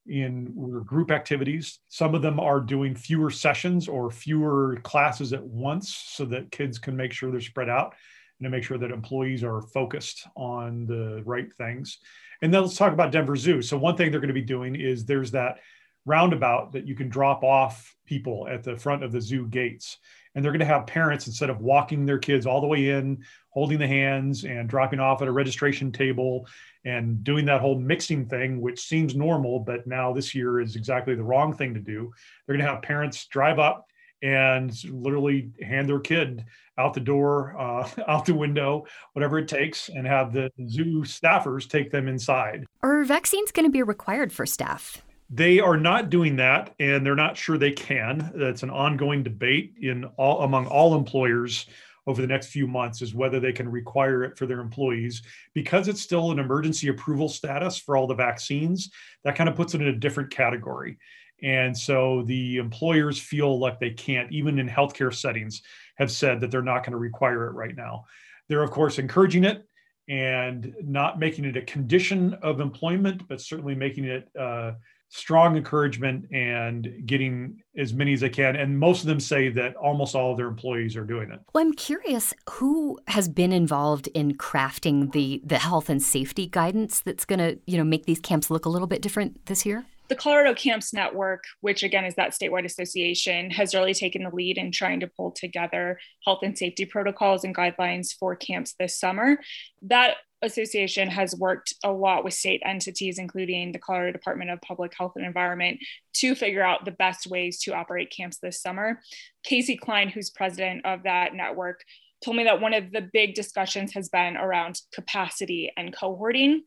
in 0.09 0.83
group 0.85 1.13
activities. 1.13 1.79
Some 1.89 2.15
of 2.15 2.23
them 2.23 2.41
are 2.41 2.61
doing 2.61 2.95
fewer 2.95 3.31
sessions 3.31 3.87
or 3.87 4.11
fewer 4.11 4.81
classes 4.83 5.33
at 5.33 5.45
once 5.45 5.95
so 5.95 6.25
that 6.27 6.51
kids 6.51 6.79
can 6.79 6.97
make 6.97 7.13
sure 7.13 7.31
they're 7.31 7.41
spread 7.41 7.69
out 7.69 7.95
and 8.39 8.45
to 8.47 8.51
make 8.51 8.65
sure 8.65 8.79
that 8.79 8.91
employees 8.91 9.45
are 9.45 9.63
focused 9.63 10.27
on 10.35 10.87
the 10.87 11.23
right 11.25 11.53
things. 11.57 11.99
And 12.41 12.53
then 12.53 12.63
let's 12.63 12.77
talk 12.77 12.93
about 12.93 13.13
Denver 13.13 13.37
Zoo. 13.37 13.63
So, 13.63 13.79
one 13.79 13.97
thing 13.97 14.11
they're 14.11 14.21
going 14.21 14.29
to 14.29 14.35
be 14.35 14.43
doing 14.43 14.75
is 14.75 15.05
there's 15.05 15.31
that 15.31 15.61
roundabout 16.05 16.73
that 16.73 16.87
you 16.87 16.95
can 16.95 17.09
drop 17.09 17.43
off 17.43 17.95
people 18.07 18.49
at 18.49 18.63
the 18.63 18.77
front 18.77 19.05
of 19.05 19.13
the 19.13 19.21
zoo 19.21 19.47
gates. 19.47 19.99
and 20.35 20.43
they're 20.43 20.53
going 20.53 20.61
to 20.61 20.67
have 20.67 20.87
parents 20.87 21.27
instead 21.27 21.51
of 21.51 21.61
walking 21.61 22.07
their 22.07 22.19
kids 22.19 22.47
all 22.47 22.61
the 22.61 22.67
way 22.67 22.89
in 22.91 23.23
holding 23.51 23.79
the 23.79 23.87
hands 23.87 24.45
and 24.45 24.69
dropping 24.69 24.99
off 24.99 25.21
at 25.21 25.29
a 25.29 25.33
registration 25.33 25.93
table 25.93 26.47
and 26.85 27.23
doing 27.23 27.45
that 27.45 27.61
whole 27.61 27.79
mixing 27.79 28.27
thing 28.27 28.61
which 28.61 28.81
seems 28.81 29.15
normal 29.15 29.61
but 29.61 29.87
now 29.87 30.13
this 30.13 30.35
year 30.35 30.61
is 30.61 30.75
exactly 30.75 31.15
the 31.15 31.23
wrong 31.23 31.55
thing 31.55 31.75
to 31.75 31.81
do 31.81 32.11
they're 32.47 32.57
going 32.57 32.67
to 32.67 32.73
have 32.73 32.83
parents 32.83 33.27
drive 33.27 33.59
up 33.59 33.87
and 34.23 34.73
literally 34.85 35.51
hand 35.61 35.89
their 35.89 36.01
kid 36.01 36.45
out 36.79 36.95
the 36.95 37.01
door, 37.01 37.57
uh, 37.59 37.89
out 38.09 38.25
the 38.25 38.35
window, 38.35 38.87
whatever 39.13 39.39
it 39.39 39.49
takes, 39.49 39.89
and 39.89 40.07
have 40.07 40.33
the 40.33 40.51
zoo 40.69 41.03
staffers 41.03 41.69
take 41.69 41.91
them 41.91 42.09
inside. 42.09 42.65
Are 42.83 43.05
vaccines 43.05 43.51
going 43.51 43.67
to 43.67 43.71
be 43.71 43.83
required 43.83 44.33
for 44.33 44.47
staff? 44.47 45.03
They 45.35 45.61
are 45.61 45.79
not 45.79 46.11
doing 46.11 46.37
that, 46.37 46.75
and 46.79 47.05
they're 47.05 47.15
not 47.15 47.37
sure 47.37 47.57
they 47.57 47.73
can. 47.73 48.31
That's 48.35 48.63
an 48.63 48.71
ongoing 48.71 49.23
debate 49.23 49.75
in 49.81 50.05
all 50.17 50.43
among 50.43 50.67
all 50.67 50.95
employers 50.95 51.67
over 52.07 52.21
the 52.21 52.27
next 52.27 52.49
few 52.49 52.67
months 52.67 53.01
is 53.01 53.15
whether 53.15 53.41
they 53.41 53.53
can 53.53 53.71
require 53.71 54.25
it 54.25 54.37
for 54.37 54.45
their 54.45 54.61
employees 54.61 55.23
because 55.55 55.87
it's 55.87 56.01
still 56.01 56.33
an 56.33 56.41
emergency 56.41 56.89
approval 56.89 57.29
status 57.29 57.79
for 57.79 57.97
all 57.97 58.09
the 58.09 58.15
vaccines 58.15 58.91
that 59.23 59.37
kind 59.37 59.49
of 59.49 59.55
puts 59.55 59.75
it 59.75 59.81
in 59.81 59.87
a 59.87 59.97
different 59.97 60.29
category 60.29 60.99
and 61.43 61.77
so 61.77 62.23
the 62.23 62.59
employers 62.59 63.19
feel 63.19 63.59
like 63.59 63.81
they 63.81 63.91
can't, 63.91 64.31
even 64.33 64.59
in 64.59 64.69
healthcare 64.69 65.13
settings, 65.13 65.63
have 65.97 66.11
said 66.11 66.41
that 66.41 66.51
they're 66.51 66.63
not 66.63 66.85
going 66.85 66.93
to 66.93 66.99
require 66.99 67.49
it 67.49 67.53
right 67.53 67.77
now. 67.77 68.05
They're, 68.49 68.63
of 68.63 68.71
course, 68.71 68.99
encouraging 68.99 69.45
it 69.45 69.67
and 70.09 70.75
not 70.83 71.19
making 71.19 71.45
it 71.45 71.57
a 71.57 71.63
condition 71.63 72.35
of 72.43 72.61
employment, 72.61 73.27
but 73.29 73.41
certainly 73.41 73.75
making 73.75 74.05
it 74.05 74.29
uh, 74.39 74.73
strong 75.13 75.59
encouragement 75.59 76.25
and 76.33 77.03
getting 77.05 77.63
as 77.77 77.93
many 77.93 78.15
as 78.15 78.21
they 78.21 78.31
can. 78.31 78.57
And 78.57 78.79
most 78.79 79.03
of 79.03 79.09
them 79.09 79.21
say 79.21 79.51
that 79.51 79.77
almost 79.77 80.15
all 80.15 80.33
of 80.33 80.39
their 80.39 80.49
employees 80.49 80.97
are 80.97 81.05
doing 81.05 81.31
it. 81.31 81.39
Well, 81.53 81.63
I'm 81.63 81.75
curious 81.75 82.33
who 82.49 82.99
has 83.09 83.29
been 83.29 83.53
involved 83.53 84.09
in 84.09 84.37
crafting 84.39 85.13
the 85.13 85.43
the 85.45 85.59
health 85.59 85.91
and 85.91 86.03
safety 86.03 86.47
guidance 86.47 87.01
that's 87.01 87.27
going 87.27 87.39
to 87.41 87.59
you 87.67 87.77
know 87.77 87.85
make 87.85 88.07
these 88.07 88.21
camps 88.21 88.51
look 88.51 88.65
a 88.65 88.71
little 88.71 88.89
bit 88.89 89.03
different 89.03 89.45
this 89.47 89.67
year 89.67 89.85
the 90.09 90.17
Colorado 90.17 90.53
Camps 90.53 90.93
Network, 90.93 91.45
which 91.63 91.83
again 91.83 92.05
is 92.05 92.15
that 92.17 92.33
statewide 92.33 92.67
association, 92.67 93.51
has 93.51 93.75
really 93.75 93.95
taken 93.95 94.25
the 94.25 94.31
lead 94.31 94.59
in 94.59 94.71
trying 94.71 95.01
to 95.01 95.07
pull 95.07 95.31
together 95.31 95.99
health 96.27 96.41
and 96.43 96.59
safety 96.59 96.85
protocols 96.85 97.45
and 97.45 97.57
guidelines 97.57 98.13
for 98.19 98.37
camps 98.37 98.75
this 98.79 98.99
summer. 98.99 99.39
That 99.81 100.17
association 100.43 101.09
has 101.09 101.35
worked 101.35 101.75
a 101.85 101.93
lot 101.93 102.25
with 102.25 102.35
state 102.35 102.63
entities, 102.65 103.19
including 103.19 103.73
the 103.73 103.79
Colorado 103.79 104.13
Department 104.13 104.51
of 104.51 104.61
Public 104.61 104.93
Health 104.97 105.13
and 105.17 105.25
Environment, 105.25 105.79
to 106.15 106.35
figure 106.35 106.63
out 106.63 106.85
the 106.85 106.91
best 106.91 107.27
ways 107.27 107.61
to 107.61 107.75
operate 107.75 108.13
camps 108.15 108.39
this 108.39 108.61
summer. 108.61 109.01
Casey 109.45 109.77
Klein, 109.77 110.09
who's 110.09 110.31
president 110.31 110.85
of 110.85 111.05
that 111.05 111.35
network, 111.35 111.83
told 112.25 112.37
me 112.37 112.45
that 112.45 112.61
one 112.61 112.75
of 112.75 112.93
the 112.93 113.09
big 113.13 113.35
discussions 113.35 113.93
has 113.95 114.09
been 114.09 114.37
around 114.37 114.81
capacity 114.93 115.73
and 115.77 115.95
cohorting. 115.95 116.61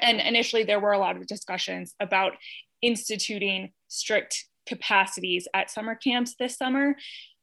And 0.00 0.20
initially, 0.20 0.64
there 0.64 0.80
were 0.80 0.92
a 0.92 0.98
lot 0.98 1.16
of 1.16 1.26
discussions 1.26 1.94
about 2.00 2.32
instituting 2.82 3.72
strict 3.88 4.44
capacities 4.66 5.46
at 5.54 5.70
summer 5.70 5.94
camps 5.94 6.34
this 6.38 6.56
summer. 6.56 6.96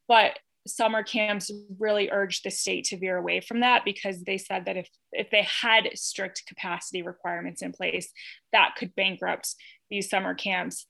But 0.07 0.37
summer 0.67 1.03
camps 1.03 1.51
really 1.79 2.09
urged 2.11 2.43
the 2.43 2.51
state 2.51 2.85
to 2.85 2.97
veer 2.97 3.17
away 3.17 3.41
from 3.41 3.61
that 3.61 3.83
because 3.85 4.23
they 4.23 4.37
said 4.37 4.65
that 4.65 4.77
if, 4.77 4.87
if 5.11 5.29
they 5.31 5.43
had 5.43 5.89
strict 5.95 6.43
capacity 6.47 7.01
requirements 7.01 7.61
in 7.61 7.71
place, 7.71 8.11
that 8.51 8.75
could 8.77 8.95
bankrupt 8.95 9.55
these 9.89 10.09
summer 10.09 10.33
camps 10.33 10.85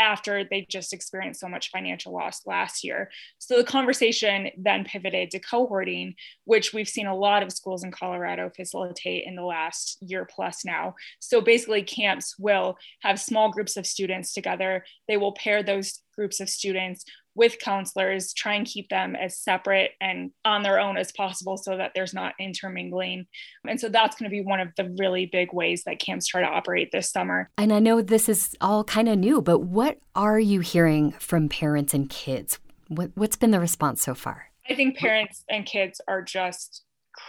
after 0.00 0.44
they 0.44 0.66
just 0.68 0.94
experienced 0.94 1.40
so 1.40 1.48
much 1.48 1.70
financial 1.70 2.12
loss 2.12 2.46
last 2.46 2.82
year. 2.82 3.10
So 3.38 3.58
the 3.58 3.64
conversation 3.64 4.48
then 4.56 4.84
pivoted 4.84 5.30
to 5.32 5.40
cohorting, 5.40 6.14
which 6.44 6.72
we've 6.72 6.88
seen 6.88 7.06
a 7.06 7.14
lot 7.14 7.42
of 7.42 7.52
schools 7.52 7.84
in 7.84 7.92
Colorado 7.92 8.50
facilitate 8.56 9.24
in 9.26 9.36
the 9.36 9.42
last 9.42 9.98
year 10.00 10.26
plus 10.28 10.64
now. 10.64 10.94
So 11.18 11.42
basically, 11.42 11.82
camps 11.82 12.34
will 12.38 12.78
have 13.02 13.20
small 13.20 13.50
groups 13.50 13.76
of 13.76 13.86
students 13.86 14.32
together. 14.32 14.84
They 15.06 15.18
will 15.18 15.32
pair 15.32 15.62
those 15.62 16.00
groups 16.14 16.40
of 16.40 16.48
students 16.48 17.04
with 17.34 17.58
counselors, 17.58 18.32
try 18.32 18.54
and 18.54 18.66
keep 18.66 18.88
them 18.88 19.14
as 19.14 19.38
separate 19.38 19.92
and 20.00 20.30
on 20.44 20.62
their 20.62 20.80
own 20.80 20.96
as 20.96 21.12
possible 21.12 21.56
so 21.56 21.76
that 21.76 21.92
there's 21.94 22.14
not 22.14 22.34
intermingling. 22.40 23.26
And 23.66 23.80
so 23.80 23.88
that's 23.88 24.16
going 24.16 24.28
to 24.28 24.34
be 24.34 24.42
one 24.42 24.60
of 24.60 24.68
the 24.76 24.94
really 24.98 25.26
big 25.26 25.52
ways 25.52 25.84
that 25.84 26.00
camps 26.00 26.26
try 26.26 26.40
to 26.40 26.46
operate 26.46 26.90
this 26.92 27.10
summer. 27.10 27.50
And 27.56 27.72
I 27.72 27.78
know 27.78 28.02
this 28.02 28.28
is 28.28 28.56
all 28.60 28.84
kind 28.84 29.08
of 29.08 29.18
new, 29.18 29.40
but 29.40 29.60
what 29.60 29.98
are 30.14 30.40
you 30.40 30.60
hearing 30.60 31.12
from 31.12 31.48
parents 31.48 31.94
and 31.94 32.10
kids? 32.10 32.58
What, 32.88 33.12
what's 33.14 33.36
been 33.36 33.52
the 33.52 33.60
response 33.60 34.02
so 34.02 34.14
far? 34.14 34.46
I 34.68 34.74
think 34.74 34.96
parents 34.96 35.44
and 35.48 35.64
kids 35.64 36.00
are 36.08 36.22
just 36.22 36.82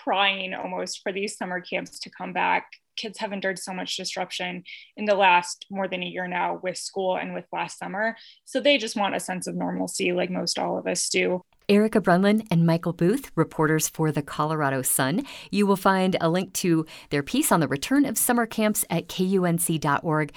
crying 0.03 0.53
almost 0.53 1.01
for 1.03 1.11
these 1.11 1.37
summer 1.37 1.61
camps 1.61 1.99
to 1.99 2.09
come 2.09 2.33
back 2.33 2.65
kids 2.95 3.19
have 3.19 3.33
endured 3.33 3.59
so 3.59 3.73
much 3.73 3.97
disruption 3.97 4.63
in 4.97 5.05
the 5.05 5.15
last 5.15 5.65
more 5.69 5.87
than 5.87 6.03
a 6.03 6.07
year 6.07 6.27
now 6.27 6.59
with 6.61 6.77
school 6.77 7.17
and 7.17 7.33
with 7.33 7.45
last 7.51 7.77
summer. 7.77 8.15
So 8.45 8.59
they 8.59 8.77
just 8.77 8.95
want 8.95 9.15
a 9.15 9.19
sense 9.19 9.47
of 9.47 9.55
normalcy, 9.55 10.11
like 10.13 10.29
most 10.29 10.59
all 10.59 10.77
of 10.77 10.87
us 10.87 11.09
do. 11.09 11.41
Erica 11.69 12.01
Breunlin 12.01 12.45
and 12.51 12.65
Michael 12.65 12.91
Booth, 12.91 13.31
reporters 13.35 13.87
for 13.87 14.11
the 14.11 14.21
Colorado 14.21 14.81
Sun. 14.81 15.25
You 15.51 15.65
will 15.65 15.77
find 15.77 16.17
a 16.19 16.29
link 16.29 16.53
to 16.55 16.85
their 17.11 17.23
piece 17.23 17.51
on 17.51 17.61
the 17.61 17.67
return 17.67 18.05
of 18.05 18.17
summer 18.17 18.45
camps 18.45 18.83
at 18.89 19.07
kunc.org. 19.07 20.33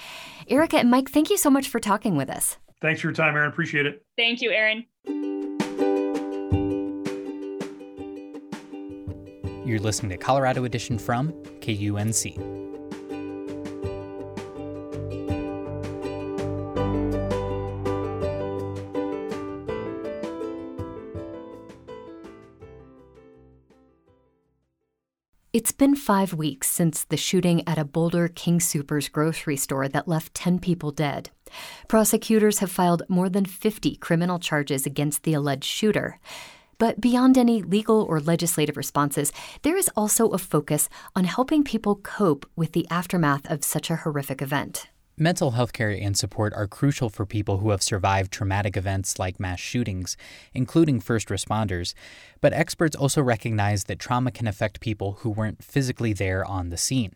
Erica 0.47 0.77
and 0.77 0.89
Mike, 0.89 1.09
thank 1.09 1.29
you 1.29 1.37
so 1.37 1.49
much 1.49 1.67
for 1.67 1.79
talking 1.79 2.15
with 2.15 2.29
us. 2.29 2.57
Thanks 2.81 3.01
for 3.01 3.07
your 3.07 3.13
time, 3.13 3.35
Erin. 3.35 3.49
Appreciate 3.49 3.85
it. 3.85 4.05
Thank 4.17 4.41
you, 4.41 4.51
Erin. 4.51 4.85
You're 9.65 9.79
listening 9.79 10.11
to 10.11 10.17
Colorado 10.17 10.63
Edition 10.63 10.99
from 10.99 11.31
KUNC. 11.61 12.37
It's 25.51 25.71
been 25.71 25.95
five 25.95 26.35
weeks 26.35 26.69
since 26.69 27.03
the 27.03 27.17
shooting 27.17 27.67
at 27.67 27.79
a 27.79 27.85
Boulder 27.85 28.27
King 28.27 28.59
Soopers 28.59 29.11
grocery 29.11 29.57
store 29.57 29.87
that 29.87 30.07
left 30.07 30.35
10 30.35 30.59
people 30.59 30.91
dead. 30.91 31.31
Prosecutors 31.87 32.59
have 32.59 32.69
filed 32.69 33.01
more 33.09 33.29
than 33.29 33.45
50 33.45 33.95
criminal 33.95 34.37
charges 34.37 34.85
against 34.85 35.23
the 35.23 35.33
alleged 35.33 35.63
shooter. 35.63 36.19
But 36.77 36.99
beyond 36.99 37.37
any 37.37 37.61
legal 37.61 38.01
or 38.03 38.19
legislative 38.19 38.77
responses, 38.77 39.31
there 39.61 39.77
is 39.77 39.89
also 39.95 40.29
a 40.29 40.37
focus 40.37 40.89
on 41.15 41.23
helping 41.25 41.63
people 41.63 41.95
cope 41.95 42.45
with 42.55 42.73
the 42.73 42.87
aftermath 42.89 43.49
of 43.49 43.63
such 43.63 43.89
a 43.89 43.97
horrific 43.97 44.41
event. 44.41 44.87
Mental 45.17 45.51
health 45.51 45.71
care 45.71 45.91
and 45.91 46.17
support 46.17 46.53
are 46.53 46.67
crucial 46.67 47.07
for 47.07 47.25
people 47.25 47.59
who 47.59 47.69
have 47.69 47.81
survived 47.81 48.33
traumatic 48.33 48.75
events 48.75 49.17
like 49.17 49.39
mass 49.39 49.61
shootings, 49.61 50.17
including 50.53 50.99
first 50.99 51.29
responders. 51.29 51.93
But 52.41 52.51
experts 52.51 52.97
also 52.97 53.21
recognize 53.21 53.85
that 53.85 53.97
trauma 53.97 54.31
can 54.31 54.45
affect 54.45 54.81
people 54.81 55.19
who 55.21 55.29
weren't 55.29 55.63
physically 55.63 56.11
there 56.11 56.43
on 56.43 56.67
the 56.67 56.75
scene. 56.75 57.15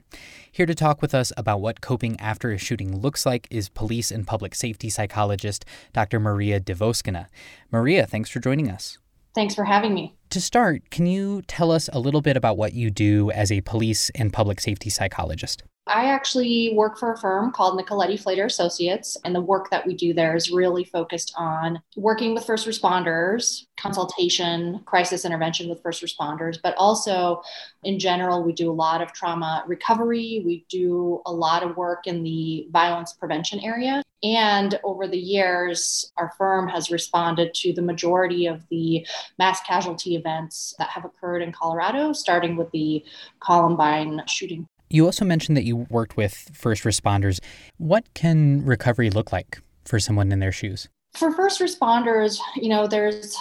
Here 0.49 0.65
to 0.65 0.73
talk 0.73 1.01
with 1.01 1.13
us 1.13 1.33
about 1.35 1.59
what 1.59 1.81
coping 1.81 2.17
after 2.21 2.51
a 2.51 2.57
shooting 2.57 2.97
looks 2.97 3.25
like 3.25 3.49
is 3.51 3.67
police 3.67 4.11
and 4.11 4.25
public 4.25 4.55
safety 4.55 4.89
psychologist 4.89 5.65
Dr. 5.91 6.21
Maria 6.21 6.61
Dvoskina. 6.61 7.25
Maria, 7.69 8.05
thanks 8.05 8.29
for 8.29 8.39
joining 8.39 8.71
us. 8.71 8.97
Thanks 9.35 9.55
for 9.55 9.63
having 9.63 9.93
me. 9.93 10.15
To 10.31 10.41
start, 10.41 10.89
can 10.89 11.05
you 11.05 11.41
tell 11.43 11.71
us 11.71 11.89
a 11.91 11.99
little 11.99 12.21
bit 12.21 12.37
about 12.37 12.57
what 12.57 12.73
you 12.73 12.89
do 12.89 13.31
as 13.31 13.51
a 13.51 13.61
police 13.61 14.09
and 14.15 14.31
public 14.31 14.59
safety 14.59 14.89
psychologist? 14.89 15.63
I 15.89 16.05
actually 16.05 16.73
work 16.73 16.97
for 16.97 17.13
a 17.13 17.17
firm 17.17 17.51
called 17.51 17.79
Nicoletti 17.79 18.21
Flater 18.21 18.45
Associates, 18.45 19.17
and 19.25 19.35
the 19.35 19.41
work 19.41 19.69
that 19.71 19.85
we 19.85 19.95
do 19.95 20.13
there 20.13 20.35
is 20.35 20.51
really 20.51 20.83
focused 20.83 21.33
on 21.35 21.81
working 21.95 22.33
with 22.33 22.45
first 22.45 22.67
responders, 22.67 23.65
consultation, 23.77 24.81
crisis 24.85 25.25
intervention 25.25 25.69
with 25.69 25.81
first 25.81 26.03
responders, 26.03 26.57
but 26.61 26.75
also 26.77 27.41
in 27.83 27.97
general, 27.97 28.43
we 28.43 28.53
do 28.53 28.69
a 28.69 28.73
lot 28.73 29.01
of 29.01 29.13
trauma 29.13 29.63
recovery. 29.67 30.41
We 30.45 30.65
do 30.69 31.21
a 31.25 31.31
lot 31.31 31.63
of 31.63 31.77
work 31.77 32.07
in 32.07 32.23
the 32.23 32.67
violence 32.71 33.13
prevention 33.13 33.59
area. 33.61 34.03
And 34.21 34.77
over 34.83 35.07
the 35.07 35.17
years, 35.17 36.11
our 36.17 36.33
firm 36.37 36.67
has 36.67 36.91
responded 36.91 37.53
to 37.55 37.73
the 37.73 37.81
majority 37.81 38.47
of 38.47 38.67
the 38.69 39.07
mass 39.37 39.61
casualty 39.61 40.15
events 40.15 40.75
that 40.77 40.89
have 40.89 41.05
occurred 41.05 41.41
in 41.41 41.53
Colorado, 41.53 42.11
starting 42.11 42.57
with 42.57 42.69
the 42.71 43.03
Columbine 43.39 44.21
shooting. 44.27 44.67
You 44.91 45.05
also 45.05 45.23
mentioned 45.23 45.55
that 45.55 45.65
you 45.65 45.75
worked 45.75 46.17
with 46.17 46.49
first 46.53 46.83
responders. 46.83 47.39
What 47.77 48.11
can 48.15 48.65
recovery 48.65 49.11
look 49.11 49.31
like 49.31 49.61
for 49.85 49.99
someone 49.99 50.31
in 50.31 50.39
their 50.39 50.51
shoes? 50.51 50.89
For 51.13 51.31
first 51.31 51.61
responders, 51.61 52.39
you 52.55 52.69
know, 52.69 52.87
there's 52.87 53.37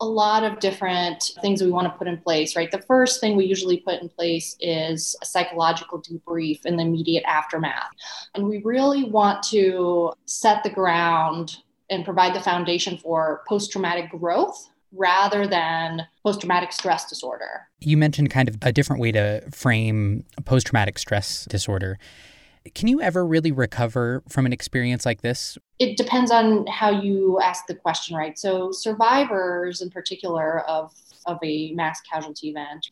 a 0.00 0.06
lot 0.06 0.44
of 0.44 0.60
different 0.60 1.32
things 1.42 1.60
we 1.60 1.70
want 1.72 1.86
to 1.86 1.98
put 1.98 2.06
in 2.06 2.18
place, 2.18 2.54
right? 2.54 2.70
The 2.70 2.82
first 2.82 3.20
thing 3.20 3.36
we 3.36 3.46
usually 3.46 3.78
put 3.78 4.00
in 4.00 4.08
place 4.08 4.56
is 4.60 5.16
a 5.22 5.26
psychological 5.26 6.00
debrief 6.00 6.64
in 6.66 6.76
the 6.76 6.82
immediate 6.82 7.24
aftermath. 7.26 7.88
And 8.34 8.46
we 8.46 8.62
really 8.64 9.04
want 9.04 9.42
to 9.44 10.12
set 10.26 10.62
the 10.62 10.70
ground 10.70 11.56
and 11.90 12.04
provide 12.04 12.34
the 12.34 12.40
foundation 12.40 12.96
for 12.96 13.42
post 13.48 13.72
traumatic 13.72 14.10
growth 14.10 14.68
rather 14.92 15.46
than 15.46 16.06
post 16.22 16.40
traumatic 16.40 16.72
stress 16.72 17.08
disorder. 17.08 17.68
You 17.80 17.96
mentioned 17.96 18.30
kind 18.30 18.48
of 18.48 18.56
a 18.62 18.72
different 18.72 19.00
way 19.00 19.12
to 19.12 19.42
frame 19.50 20.24
post 20.44 20.66
traumatic 20.66 20.98
stress 20.98 21.44
disorder. 21.46 21.98
Can 22.74 22.88
you 22.88 23.00
ever 23.00 23.26
really 23.26 23.52
recover 23.52 24.22
from 24.28 24.46
an 24.46 24.52
experience 24.52 25.04
like 25.04 25.22
this? 25.22 25.58
It 25.78 25.96
depends 25.96 26.30
on 26.30 26.66
how 26.66 26.90
you 26.90 27.40
ask 27.40 27.66
the 27.66 27.74
question, 27.74 28.16
right? 28.16 28.38
So, 28.38 28.70
survivors 28.72 29.82
in 29.82 29.90
particular 29.90 30.60
of, 30.68 30.92
of 31.26 31.38
a 31.42 31.72
mass 31.72 32.00
casualty 32.02 32.50
event, 32.50 32.86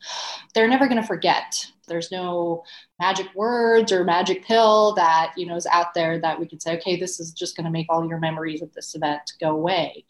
they're 0.53 0.67
never 0.67 0.87
going 0.87 1.01
to 1.01 1.07
forget. 1.07 1.65
There's 1.87 2.11
no 2.11 2.63
magic 2.99 3.27
words 3.35 3.91
or 3.91 4.03
magic 4.03 4.45
pill 4.45 4.93
that 4.95 5.33
you 5.37 5.45
know 5.45 5.55
is 5.55 5.65
out 5.67 5.93
there 5.93 6.19
that 6.19 6.39
we 6.39 6.47
could 6.47 6.61
say, 6.61 6.77
okay, 6.77 6.99
this 6.99 7.19
is 7.19 7.31
just 7.31 7.55
going 7.55 7.65
to 7.65 7.71
make 7.71 7.87
all 7.89 8.07
your 8.07 8.19
memories 8.19 8.61
of 8.61 8.73
this 8.73 8.95
event 8.95 9.33
go 9.39 9.51
away. 9.51 10.05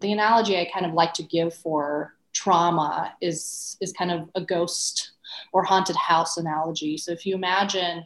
The 0.00 0.12
analogy 0.12 0.58
I 0.58 0.68
kind 0.72 0.86
of 0.86 0.92
like 0.92 1.14
to 1.14 1.22
give 1.22 1.54
for 1.54 2.14
trauma 2.32 3.14
is 3.20 3.76
is 3.80 3.92
kind 3.92 4.10
of 4.10 4.28
a 4.34 4.40
ghost 4.40 5.12
or 5.52 5.64
haunted 5.64 5.96
house 5.96 6.36
analogy. 6.36 6.96
So 6.96 7.12
if 7.12 7.24
you 7.24 7.34
imagine 7.34 8.04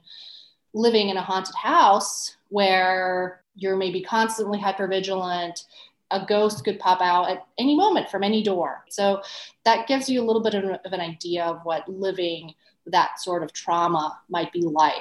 living 0.75 1.08
in 1.08 1.16
a 1.16 1.22
haunted 1.22 1.54
house 1.54 2.37
where 2.48 3.42
you're 3.54 3.76
maybe 3.76 4.02
constantly 4.02 4.58
hypervigilant 4.58 5.64
a 6.10 6.25
ghost 6.25 6.64
could 6.64 6.78
pop 6.78 7.00
out 7.00 7.30
at 7.30 7.46
any 7.58 7.76
moment 7.76 8.08
from 8.08 8.22
any 8.22 8.42
door. 8.42 8.84
So 8.88 9.22
that 9.64 9.87
gives 9.87 10.08
you 10.08 10.22
a 10.22 10.25
little 10.25 10.42
bit 10.42 10.54
of, 10.54 10.92
an 10.92 11.00
idea 11.00 11.44
of 11.44 11.60
what 11.64 11.88
living 11.88 12.54
that 12.87 13.20
sort 13.20 13.42
of 13.42 13.52
trauma 13.52 14.18
might 14.28 14.52
be 14.52 14.62
like. 14.62 14.94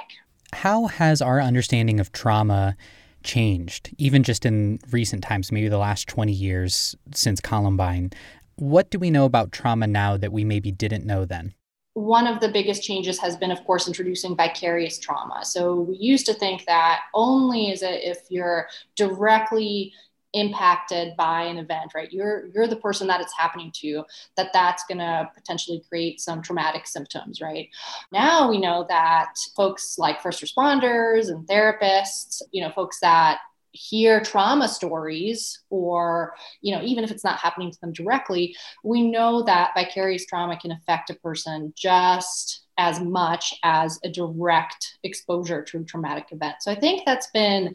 How 0.52 0.86
has 0.86 1.22
our 1.22 1.40
understanding 1.40 2.00
of 2.00 2.12
trauma 2.12 2.76
changed 3.24 3.94
even 3.98 4.22
just 4.22 4.46
in 4.46 4.78
recent 4.90 5.22
times 5.24 5.50
maybe 5.50 5.68
the 5.68 5.78
last 5.78 6.08
20 6.08 6.32
years 6.32 6.94
since 7.14 7.40
columbine? 7.40 8.10
What 8.56 8.90
do 8.90 8.98
we 8.98 9.10
know 9.10 9.24
about 9.24 9.52
trauma 9.52 9.86
now 9.86 10.16
that 10.16 10.32
we 10.32 10.44
maybe 10.44 10.72
didn't 10.72 11.06
know 11.06 11.24
then 11.24 11.54
one 11.98 12.28
of 12.28 12.38
the 12.38 12.48
biggest 12.48 12.82
changes 12.82 13.18
has 13.18 13.36
been, 13.36 13.50
of 13.50 13.64
course, 13.64 13.88
introducing 13.88 14.36
vicarious 14.36 14.98
trauma. 14.98 15.44
So 15.44 15.80
we 15.80 15.96
used 15.96 16.26
to 16.26 16.34
think 16.34 16.64
that 16.66 17.00
only 17.12 17.70
is 17.70 17.82
it 17.82 18.00
if 18.04 18.18
you're 18.28 18.68
directly 18.94 19.92
impacted 20.34 21.16
by 21.16 21.40
an 21.44 21.56
event 21.56 21.90
right 21.94 22.12
you're 22.12 22.48
you're 22.54 22.66
the 22.66 22.76
person 22.76 23.06
that 23.06 23.18
it's 23.18 23.32
happening 23.38 23.72
to 23.74 24.04
that 24.36 24.50
that's 24.52 24.84
going 24.84 24.98
to 24.98 25.26
potentially 25.34 25.82
create 25.88 26.20
some 26.20 26.42
traumatic 26.42 26.86
symptoms 26.86 27.40
right 27.40 27.70
now 28.12 28.46
we 28.50 28.58
know 28.60 28.84
that 28.90 29.32
folks 29.56 29.96
like 29.96 30.20
first 30.20 30.44
responders 30.44 31.30
and 31.30 31.48
therapists 31.48 32.42
you 32.52 32.62
know 32.62 32.70
folks 32.72 33.00
that 33.00 33.38
hear 33.72 34.20
trauma 34.20 34.68
stories 34.68 35.60
or 35.70 36.34
you 36.62 36.74
know 36.74 36.82
even 36.82 37.04
if 37.04 37.10
it's 37.10 37.24
not 37.24 37.38
happening 37.38 37.70
to 37.70 37.78
them 37.80 37.92
directly 37.92 38.56
we 38.82 39.02
know 39.02 39.42
that 39.42 39.72
vicarious 39.74 40.26
trauma 40.26 40.58
can 40.58 40.72
affect 40.72 41.10
a 41.10 41.14
person 41.14 41.72
just 41.76 42.64
as 42.78 43.00
much 43.00 43.54
as 43.64 43.98
a 44.04 44.08
direct 44.08 44.98
exposure 45.02 45.62
to 45.62 45.78
a 45.78 45.84
traumatic 45.84 46.26
event. 46.30 46.56
So 46.60 46.72
i 46.72 46.74
think 46.74 47.02
that's 47.04 47.30
been 47.30 47.74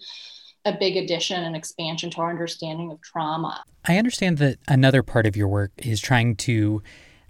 a 0.66 0.74
big 0.78 0.96
addition 0.96 1.44
and 1.44 1.56
expansion 1.56 2.10
to 2.12 2.22
our 2.22 2.30
understanding 2.30 2.92
of 2.92 3.02
trauma. 3.02 3.64
I 3.86 3.98
understand 3.98 4.38
that 4.38 4.60
another 4.68 5.04
part 5.04 5.26
of 5.26 5.36
your 5.36 5.50
work 5.50 5.72
is 5.78 6.00
trying 6.00 6.38
to 6.38 6.82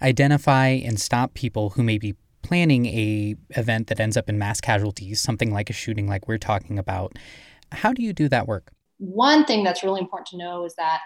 identify 0.04 0.68
and 0.68 1.00
stop 1.00 1.34
people 1.34 1.72
who 1.72 1.82
may 1.82 1.98
be 1.98 2.16
planning 2.44 2.86
a 2.86 3.36
event 3.52 3.88
that 3.88 4.00
ends 4.00 4.18
up 4.18 4.30
in 4.30 4.38
mass 4.38 4.60
casualties 4.60 5.22
something 5.22 5.54
like 5.54 5.70
a 5.70 5.74
shooting 5.74 6.08
like 6.08 6.28
we're 6.28 6.38
talking 6.38 6.78
about 6.78 7.18
how 7.74 7.94
do 7.94 8.02
you 8.02 8.14
do 8.14 8.30
that 8.30 8.48
work? 8.48 8.72
One 8.98 9.46
thing 9.46 9.64
that's 9.64 9.84
really 9.84 10.02
important 10.02 10.28
to 10.28 10.38
know 10.38 10.66
is 10.66 10.76
that 10.76 11.02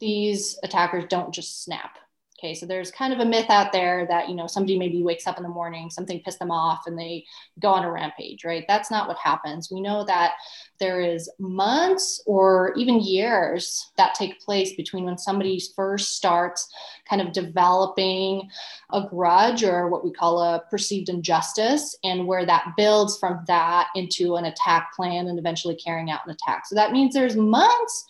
these 0.00 0.58
attackers 0.62 1.04
don't 1.08 1.32
just 1.32 1.64
snap. 1.64 1.98
Okay, 2.44 2.52
so 2.52 2.66
there's 2.66 2.90
kind 2.90 3.14
of 3.14 3.20
a 3.20 3.24
myth 3.24 3.48
out 3.48 3.72
there 3.72 4.06
that, 4.06 4.28
you 4.28 4.34
know, 4.34 4.46
somebody 4.46 4.78
maybe 4.78 5.02
wakes 5.02 5.26
up 5.26 5.38
in 5.38 5.42
the 5.42 5.48
morning, 5.48 5.88
something 5.88 6.20
pissed 6.20 6.38
them 6.38 6.50
off, 6.50 6.82
and 6.86 6.98
they 6.98 7.24
go 7.58 7.70
on 7.70 7.84
a 7.84 7.90
rampage, 7.90 8.44
right? 8.44 8.66
That's 8.68 8.90
not 8.90 9.08
what 9.08 9.16
happens. 9.16 9.70
We 9.72 9.80
know 9.80 10.04
that 10.04 10.32
there 10.78 11.00
is 11.00 11.30
months 11.38 12.22
or 12.26 12.74
even 12.76 13.00
years 13.00 13.90
that 13.96 14.14
take 14.14 14.40
place 14.40 14.74
between 14.74 15.04
when 15.04 15.16
somebody 15.16 15.58
first 15.74 16.18
starts 16.18 16.70
kind 17.08 17.22
of 17.22 17.32
developing 17.32 18.50
a 18.92 19.08
grudge 19.08 19.64
or 19.64 19.88
what 19.88 20.04
we 20.04 20.12
call 20.12 20.38
a 20.42 20.62
perceived 20.68 21.08
injustice, 21.08 21.96
and 22.04 22.26
where 22.26 22.44
that 22.44 22.74
builds 22.76 23.16
from 23.16 23.42
that 23.46 23.86
into 23.94 24.36
an 24.36 24.44
attack 24.44 24.92
plan 24.94 25.28
and 25.28 25.38
eventually 25.38 25.76
carrying 25.76 26.10
out 26.10 26.20
an 26.26 26.32
attack. 26.32 26.66
So 26.66 26.74
that 26.74 26.92
means 26.92 27.14
there's 27.14 27.36
months 27.36 28.04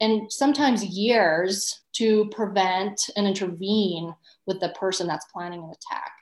and 0.00 0.32
sometimes 0.32 0.84
years 0.84 1.80
to 1.94 2.28
prevent 2.30 3.10
and 3.16 3.26
intervene 3.26 4.14
with 4.46 4.60
the 4.60 4.70
person 4.70 5.06
that's 5.06 5.26
planning 5.32 5.62
an 5.62 5.70
attack. 5.70 6.12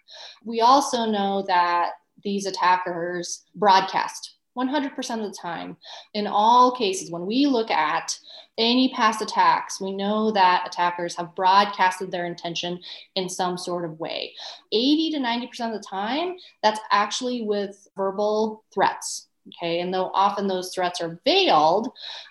We 0.45 0.61
also 0.61 1.05
know 1.05 1.45
that 1.49 1.93
these 2.23 2.47
attackers 2.47 3.45
broadcast 3.55 4.37
100% 4.57 4.97
of 4.97 5.31
the 5.31 5.39
time. 5.39 5.77
In 6.15 6.27
all 6.27 6.75
cases, 6.75 7.11
when 7.11 7.27
we 7.27 7.47
look 7.47 7.71
at 7.71 8.19
any 8.59 8.93
past 8.95 9.21
attacks, 9.21 9.81
we 9.81 9.93
know 9.93 10.31
that 10.31 10.67
attackers 10.67 11.15
have 11.17 11.35
broadcasted 11.35 12.11
their 12.11 12.25
intention 12.25 12.81
in 13.15 13.29
some 13.29 13.59
sort 13.59 13.85
of 13.85 14.01
way. 14.01 14.33
80 14.73 15.11
to 15.13 15.19
90% 15.19 15.45
of 15.67 15.73
the 15.73 15.87
time, 15.87 16.37
that's 16.63 16.81
actually 16.91 17.43
with 17.43 17.87
verbal 17.97 18.65
threats. 18.73 19.26
Okay, 19.49 19.81
and 19.81 19.95
though 19.95 20.11
often 20.13 20.49
those 20.49 20.75
threats 20.75 21.01
are 21.01 21.21
veiled, 21.25 21.89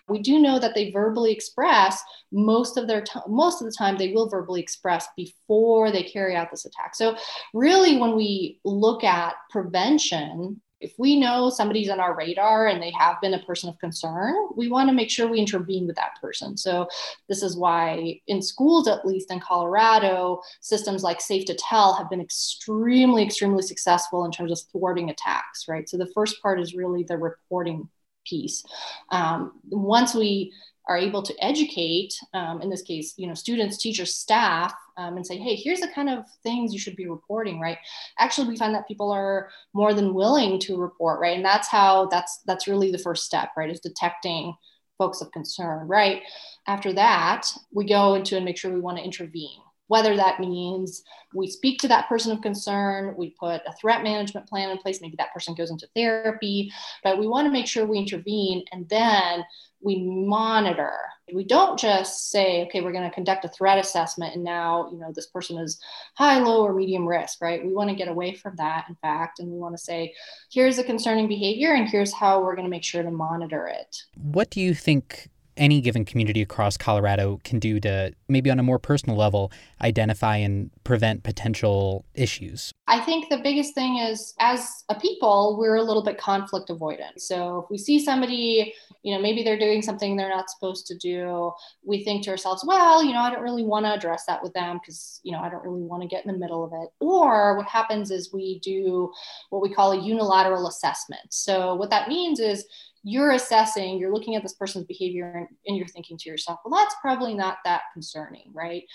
we 0.10 0.20
do 0.20 0.40
know 0.40 0.60
that 0.60 0.76
they 0.76 0.92
verbally 0.92 1.32
express 1.32 2.04
most 2.32 2.78
of 2.78 2.88
their 2.88 3.02
time. 3.02 3.24
Most 3.28 3.62
of 3.62 3.66
the 3.66 3.76
time, 3.78 3.98
they 3.98 4.12
will 4.12 4.30
verbally 4.30 4.62
express 4.62 5.08
before 5.16 5.92
they 5.92 6.04
carry 6.04 6.36
out 6.36 6.52
this 6.52 6.66
attack. 6.66 6.94
So, 6.94 7.16
really, 7.54 7.98
when 7.98 8.16
we 8.16 8.60
look 8.66 9.04
at 9.06 9.36
prevention, 9.50 10.62
if 10.82 10.94
we 10.98 11.20
know 11.20 11.50
somebody's 11.50 11.90
on 11.90 12.00
our 12.00 12.16
radar 12.16 12.68
and 12.68 12.82
they 12.82 12.92
have 12.92 13.20
been 13.22 13.34
a 13.34 13.44
person 13.44 13.70
of 13.70 13.80
concern, 13.80 14.36
we 14.56 14.70
want 14.70 14.90
to 14.90 14.96
make 14.96 15.10
sure 15.10 15.28
we 15.28 15.40
intervene 15.40 15.88
with 15.88 15.96
that 15.96 16.20
person. 16.22 16.58
So, 16.58 16.88
this 17.30 17.42
is 17.44 17.58
why 17.58 18.20
in 18.28 18.42
schools, 18.42 18.88
at 18.88 19.06
least 19.06 19.32
in 19.32 19.40
Colorado, 19.40 20.42
systems 20.62 21.04
like 21.04 21.22
Safe 21.22 21.46
to 21.46 21.56
Tell 21.56 21.94
have 21.96 22.10
been 22.10 22.22
extremely, 22.22 23.24
extremely 23.24 23.62
successful 23.62 24.26
in 24.26 24.32
terms 24.32 24.52
of 24.52 24.60
thwarting 24.72 25.10
attacks, 25.10 25.68
right? 25.68 25.88
So, 25.88 25.98
the 25.98 26.12
first 26.14 26.42
part 26.42 26.60
is 26.60 26.76
really 26.76 27.04
the 27.04 27.18
reporting 27.18 27.88
piece. 28.26 28.64
Um, 29.12 29.54
once 29.70 30.14
we 30.14 30.52
are 30.88 30.98
able 30.98 31.24
to 31.24 31.34
educate, 31.44 32.14
um, 32.34 32.62
in 32.62 32.70
this 32.70 32.82
case, 32.82 33.14
you 33.18 33.28
know, 33.28 33.34
students, 33.34 33.78
teachers, 33.78 34.16
staff, 34.16 34.74
um, 34.98 35.18
and 35.18 35.26
say, 35.26 35.38
hey, 35.38 35.56
here's 35.56 35.80
the 35.80 35.88
kind 35.88 36.10
of 36.10 36.26
things 36.44 36.74
you 36.74 36.80
should 36.80 36.96
be 36.96 37.08
reporting, 37.08 37.60
right? 37.60 37.78
Actually, 38.20 38.48
we 38.48 38.58
find 38.58 38.74
that 38.76 38.88
people 38.88 39.12
are 39.12 39.50
more 39.74 39.94
than 39.94 40.14
willing 40.14 40.60
to 40.60 40.78
report, 40.78 41.20
right? 41.20 41.36
And 41.36 41.46
that's 41.46 41.68
how 41.68 42.08
that's 42.08 42.42
that's 42.46 42.68
really 42.68 42.92
the 42.92 42.98
first 42.98 43.26
step, 43.26 43.50
right? 43.58 43.70
Is 43.70 43.80
detecting 43.80 44.54
folks 44.98 45.22
of 45.22 45.32
concern, 45.32 45.88
right? 45.88 46.22
After 46.68 46.94
that, 46.94 47.48
we 47.72 47.86
go 47.86 48.16
into 48.16 48.36
and 48.36 48.46
make 48.46 48.58
sure 48.58 48.72
we 48.72 48.80
want 48.80 48.98
to 48.98 49.04
intervene 49.04 49.60
whether 49.88 50.16
that 50.16 50.40
means 50.40 51.04
we 51.34 51.48
speak 51.48 51.80
to 51.80 51.88
that 51.88 52.08
person 52.08 52.32
of 52.32 52.42
concern, 52.42 53.14
we 53.18 53.36
put 53.40 53.62
a 53.68 53.74
threat 53.80 54.04
management 54.04 54.48
plan 54.48 54.70
in 54.70 54.78
place, 54.78 55.02
maybe 55.02 55.16
that 55.18 55.34
person 55.34 55.54
goes 55.54 55.70
into 55.72 55.88
therapy, 55.96 56.72
but 57.04 57.20
we 57.20 57.28
want 57.28 57.46
to 57.46 57.52
make 57.52 57.68
sure 57.68 57.86
we 57.86 57.98
intervene 57.98 58.64
and 58.72 58.88
then 58.90 59.44
we 59.82 60.02
monitor. 60.02 60.94
We 61.34 61.44
don't 61.44 61.78
just 61.78 62.32
say, 62.32 62.64
okay, 62.66 62.82
we're 62.82 62.92
going 62.92 63.08
to 63.08 63.14
conduct 63.14 63.46
a 63.46 63.50
threat 63.50 63.78
assessment 63.78 64.36
and 64.36 64.44
now, 64.44 64.90
you 64.92 64.98
know, 64.98 65.12
this 65.14 65.28
person 65.28 65.58
is 65.58 65.80
high, 66.16 66.40
low, 66.40 66.64
or 66.64 66.74
medium 66.74 67.08
risk, 67.08 67.42
right? 67.42 67.64
We 67.64 67.74
want 67.74 67.90
to 67.90 67.96
get 67.96 68.08
away 68.08 68.34
from 68.34 68.56
that, 68.56 68.86
in 68.90 68.96
fact, 68.96 69.40
and 69.40 69.52
we 69.52 69.58
want 69.58 69.76
to 69.76 69.84
say, 69.84 70.14
here's 70.52 70.80
a 70.80 70.84
concerning 70.84 71.28
behavior 71.28 71.74
and 71.74 71.88
here's 71.88 72.14
how 72.14 72.42
we're 72.42 72.56
going 72.56 72.66
to 72.66 72.72
make 72.72 72.84
sure 72.84 73.04
to 73.04 73.12
monitor 73.12 73.68
it. 73.68 73.96
What 74.16 74.50
do 74.50 74.62
you 74.62 74.74
think 74.74 75.30
any 75.58 75.82
given 75.82 76.06
community 76.06 76.42
across 76.42 76.78
Colorado 76.78 77.40
can 77.44 77.60
do 77.60 77.80
to 77.80 78.14
maybe 78.28 78.50
on 78.50 78.60
a 78.60 78.64
more 78.64 78.80
personal 78.80 79.16
level 79.16 79.52
identify 79.82 80.38
and 80.38 80.70
prevent 80.84 81.24
potential 81.24 82.06
issues? 82.14 82.72
I 82.88 83.00
think 83.00 83.30
the 83.30 83.38
biggest 83.38 83.74
thing 83.74 83.98
is 83.98 84.34
as 84.40 84.84
a 84.90 84.96
people, 84.96 85.58
we're 85.58 85.76
a 85.76 85.84
little 85.84 86.04
bit 86.04 86.18
conflict 86.18 86.70
avoidant. 86.70 87.20
So 87.20 87.60
if 87.64 87.70
we 87.70 87.78
see 87.78 88.04
somebody, 88.04 88.74
you 89.06 89.14
know, 89.14 89.22
maybe 89.22 89.44
they're 89.44 89.60
doing 89.60 89.84
something 89.84 90.18
they're 90.18 90.30
not 90.30 90.50
supposed 90.50 90.88
to 90.88 90.98
do, 90.98 91.52
we 91.84 92.04
think 92.04 92.24
to 92.24 92.32
ourselves, 92.32 92.66
well, 92.66 93.04
you 93.04 93.14
know, 93.14 93.20
I 93.20 93.30
don't 93.30 93.44
really 93.44 93.64
want 93.64 93.86
to 93.86 93.94
address 93.94 94.26
that 94.28 94.42
with 94.42 94.52
them 94.54 94.80
because, 94.80 95.20
you 95.22 95.32
know, 95.32 95.42
I 95.42 95.50
don't 95.50 95.64
really 95.64 95.84
want 95.84 96.02
to 96.02 96.10
get 96.10 96.26
in 96.26 96.32
the 96.32 96.40
middle 96.40 96.64
of 96.64 96.72
it. 96.74 96.90
Or 97.00 97.56
what 97.56 97.68
happens 97.68 98.10
is 98.10 98.34
we 98.34 98.58
do 98.64 99.12
what 99.52 99.62
we 99.62 99.72
call 99.72 99.92
a 99.92 100.02
unilateral 100.02 100.68
assessment. 100.68 101.22
So 101.30 101.76
what 101.76 101.92
that 101.92 102.10
means 102.10 102.40
is 102.40 102.66
you're 103.04 103.34
assessing, 103.34 104.00
you're 104.00 104.12
looking 104.12 104.36
at 104.36 104.42
this 104.42 104.56
person's 104.56 104.86
behavior 104.86 105.32
and, 105.32 105.48
and, 105.68 105.78
you're 105.78 105.86
thinking 105.86 106.18
to 106.18 106.28
yourself, 106.28 106.60
well, 106.66 106.82
that's 106.82 106.96
probably 107.00 107.36
not 107.36 107.58
that 107.64 107.84
concerning, 107.94 108.50
right? 108.54 108.86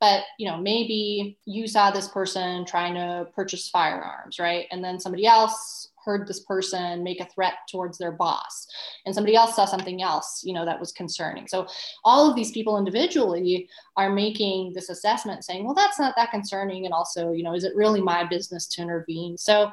But 0.00 0.24
you 0.36 0.50
know, 0.50 0.56
maybe 0.56 1.38
you 1.44 1.68
saw 1.68 1.92
this 1.92 2.08
person 2.08 2.64
trying 2.64 2.94
to 2.94 3.28
purchase 3.36 3.68
firearms, 3.68 4.40
right? 4.40 4.66
And 4.72 4.82
then 4.82 4.98
somebody 4.98 5.26
else 5.26 5.89
heard 6.10 6.26
this 6.26 6.40
person 6.40 7.04
make 7.04 7.20
a 7.20 7.26
threat 7.26 7.54
towards 7.70 7.98
their 7.98 8.12
boss 8.12 8.66
and 9.06 9.14
somebody 9.14 9.36
else 9.36 9.54
saw 9.54 9.64
something 9.64 10.02
else 10.02 10.42
you 10.44 10.52
know 10.52 10.64
that 10.64 10.80
was 10.80 10.92
concerning. 10.92 11.46
So 11.46 11.66
all 12.04 12.28
of 12.28 12.36
these 12.36 12.50
people 12.50 12.78
individually 12.78 13.68
are 13.96 14.10
making 14.10 14.72
this 14.74 14.88
assessment 14.88 15.44
saying 15.44 15.64
well 15.64 15.74
that's 15.74 15.98
not 15.98 16.14
that 16.16 16.30
concerning 16.30 16.84
and 16.84 16.94
also 16.94 17.32
you 17.32 17.42
know 17.42 17.54
is 17.54 17.64
it 17.64 17.76
really 17.76 18.00
my 18.00 18.24
business 18.24 18.66
to 18.68 18.82
intervene? 18.82 19.36
So 19.38 19.70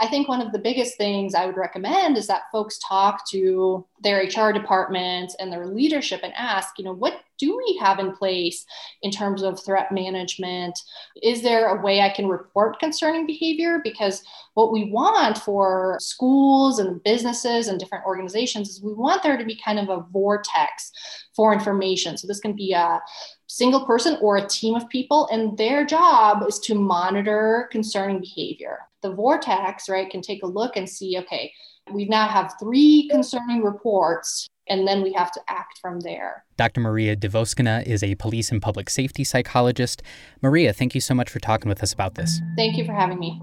I 0.00 0.06
think 0.06 0.28
one 0.28 0.40
of 0.40 0.52
the 0.52 0.58
biggest 0.58 0.96
things 0.96 1.34
I 1.34 1.44
would 1.44 1.58
recommend 1.58 2.16
is 2.16 2.26
that 2.26 2.50
folks 2.50 2.78
talk 2.78 3.28
to 3.30 3.86
their 4.02 4.22
HR 4.22 4.50
departments 4.50 5.36
and 5.38 5.52
their 5.52 5.66
leadership 5.66 6.20
and 6.22 6.32
ask, 6.34 6.78
you 6.78 6.84
know, 6.84 6.94
what 6.94 7.20
do 7.40 7.56
we 7.56 7.78
have 7.80 7.98
in 7.98 8.12
place 8.12 8.64
in 9.02 9.10
terms 9.10 9.42
of 9.42 9.62
threat 9.64 9.90
management? 9.90 10.78
Is 11.22 11.42
there 11.42 11.68
a 11.68 11.82
way 11.82 12.00
I 12.00 12.10
can 12.10 12.28
report 12.28 12.78
concerning 12.78 13.26
behavior? 13.26 13.80
Because 13.82 14.22
what 14.54 14.72
we 14.72 14.90
want 14.92 15.38
for 15.38 15.96
schools 16.00 16.78
and 16.78 17.02
businesses 17.02 17.68
and 17.68 17.80
different 17.80 18.04
organizations 18.06 18.68
is 18.68 18.82
we 18.82 18.92
want 18.92 19.22
there 19.22 19.38
to 19.38 19.44
be 19.44 19.58
kind 19.64 19.78
of 19.78 19.88
a 19.88 20.04
vortex 20.12 20.92
for 21.34 21.52
information. 21.54 22.18
So 22.18 22.26
this 22.26 22.40
can 22.40 22.54
be 22.54 22.72
a 22.74 23.00
single 23.46 23.86
person 23.86 24.18
or 24.20 24.36
a 24.36 24.46
team 24.46 24.74
of 24.74 24.88
people, 24.90 25.28
and 25.32 25.56
their 25.56 25.84
job 25.84 26.44
is 26.46 26.58
to 26.60 26.74
monitor 26.74 27.68
concerning 27.72 28.20
behavior 28.20 28.78
the 29.02 29.12
vortex, 29.12 29.88
right, 29.88 30.10
can 30.10 30.22
take 30.22 30.42
a 30.42 30.46
look 30.46 30.76
and 30.76 30.88
see, 30.88 31.18
okay, 31.18 31.52
we 31.92 32.04
now 32.06 32.28
have 32.28 32.54
three 32.60 33.08
concerning 33.10 33.62
reports 33.62 34.48
and 34.68 34.86
then 34.86 35.02
we 35.02 35.12
have 35.12 35.32
to 35.32 35.40
act 35.48 35.78
from 35.78 36.00
there. 36.00 36.44
Dr. 36.56 36.80
Maria 36.80 37.16
Dvoskina 37.16 37.84
is 37.86 38.02
a 38.02 38.14
police 38.14 38.52
and 38.52 38.62
public 38.62 38.88
safety 38.88 39.24
psychologist. 39.24 40.02
Maria, 40.40 40.72
thank 40.72 40.94
you 40.94 41.00
so 41.00 41.14
much 41.14 41.28
for 41.28 41.40
talking 41.40 41.68
with 41.68 41.82
us 41.82 41.92
about 41.92 42.14
this. 42.14 42.40
Thank 42.56 42.76
you 42.76 42.84
for 42.84 42.92
having 42.92 43.18
me. 43.18 43.40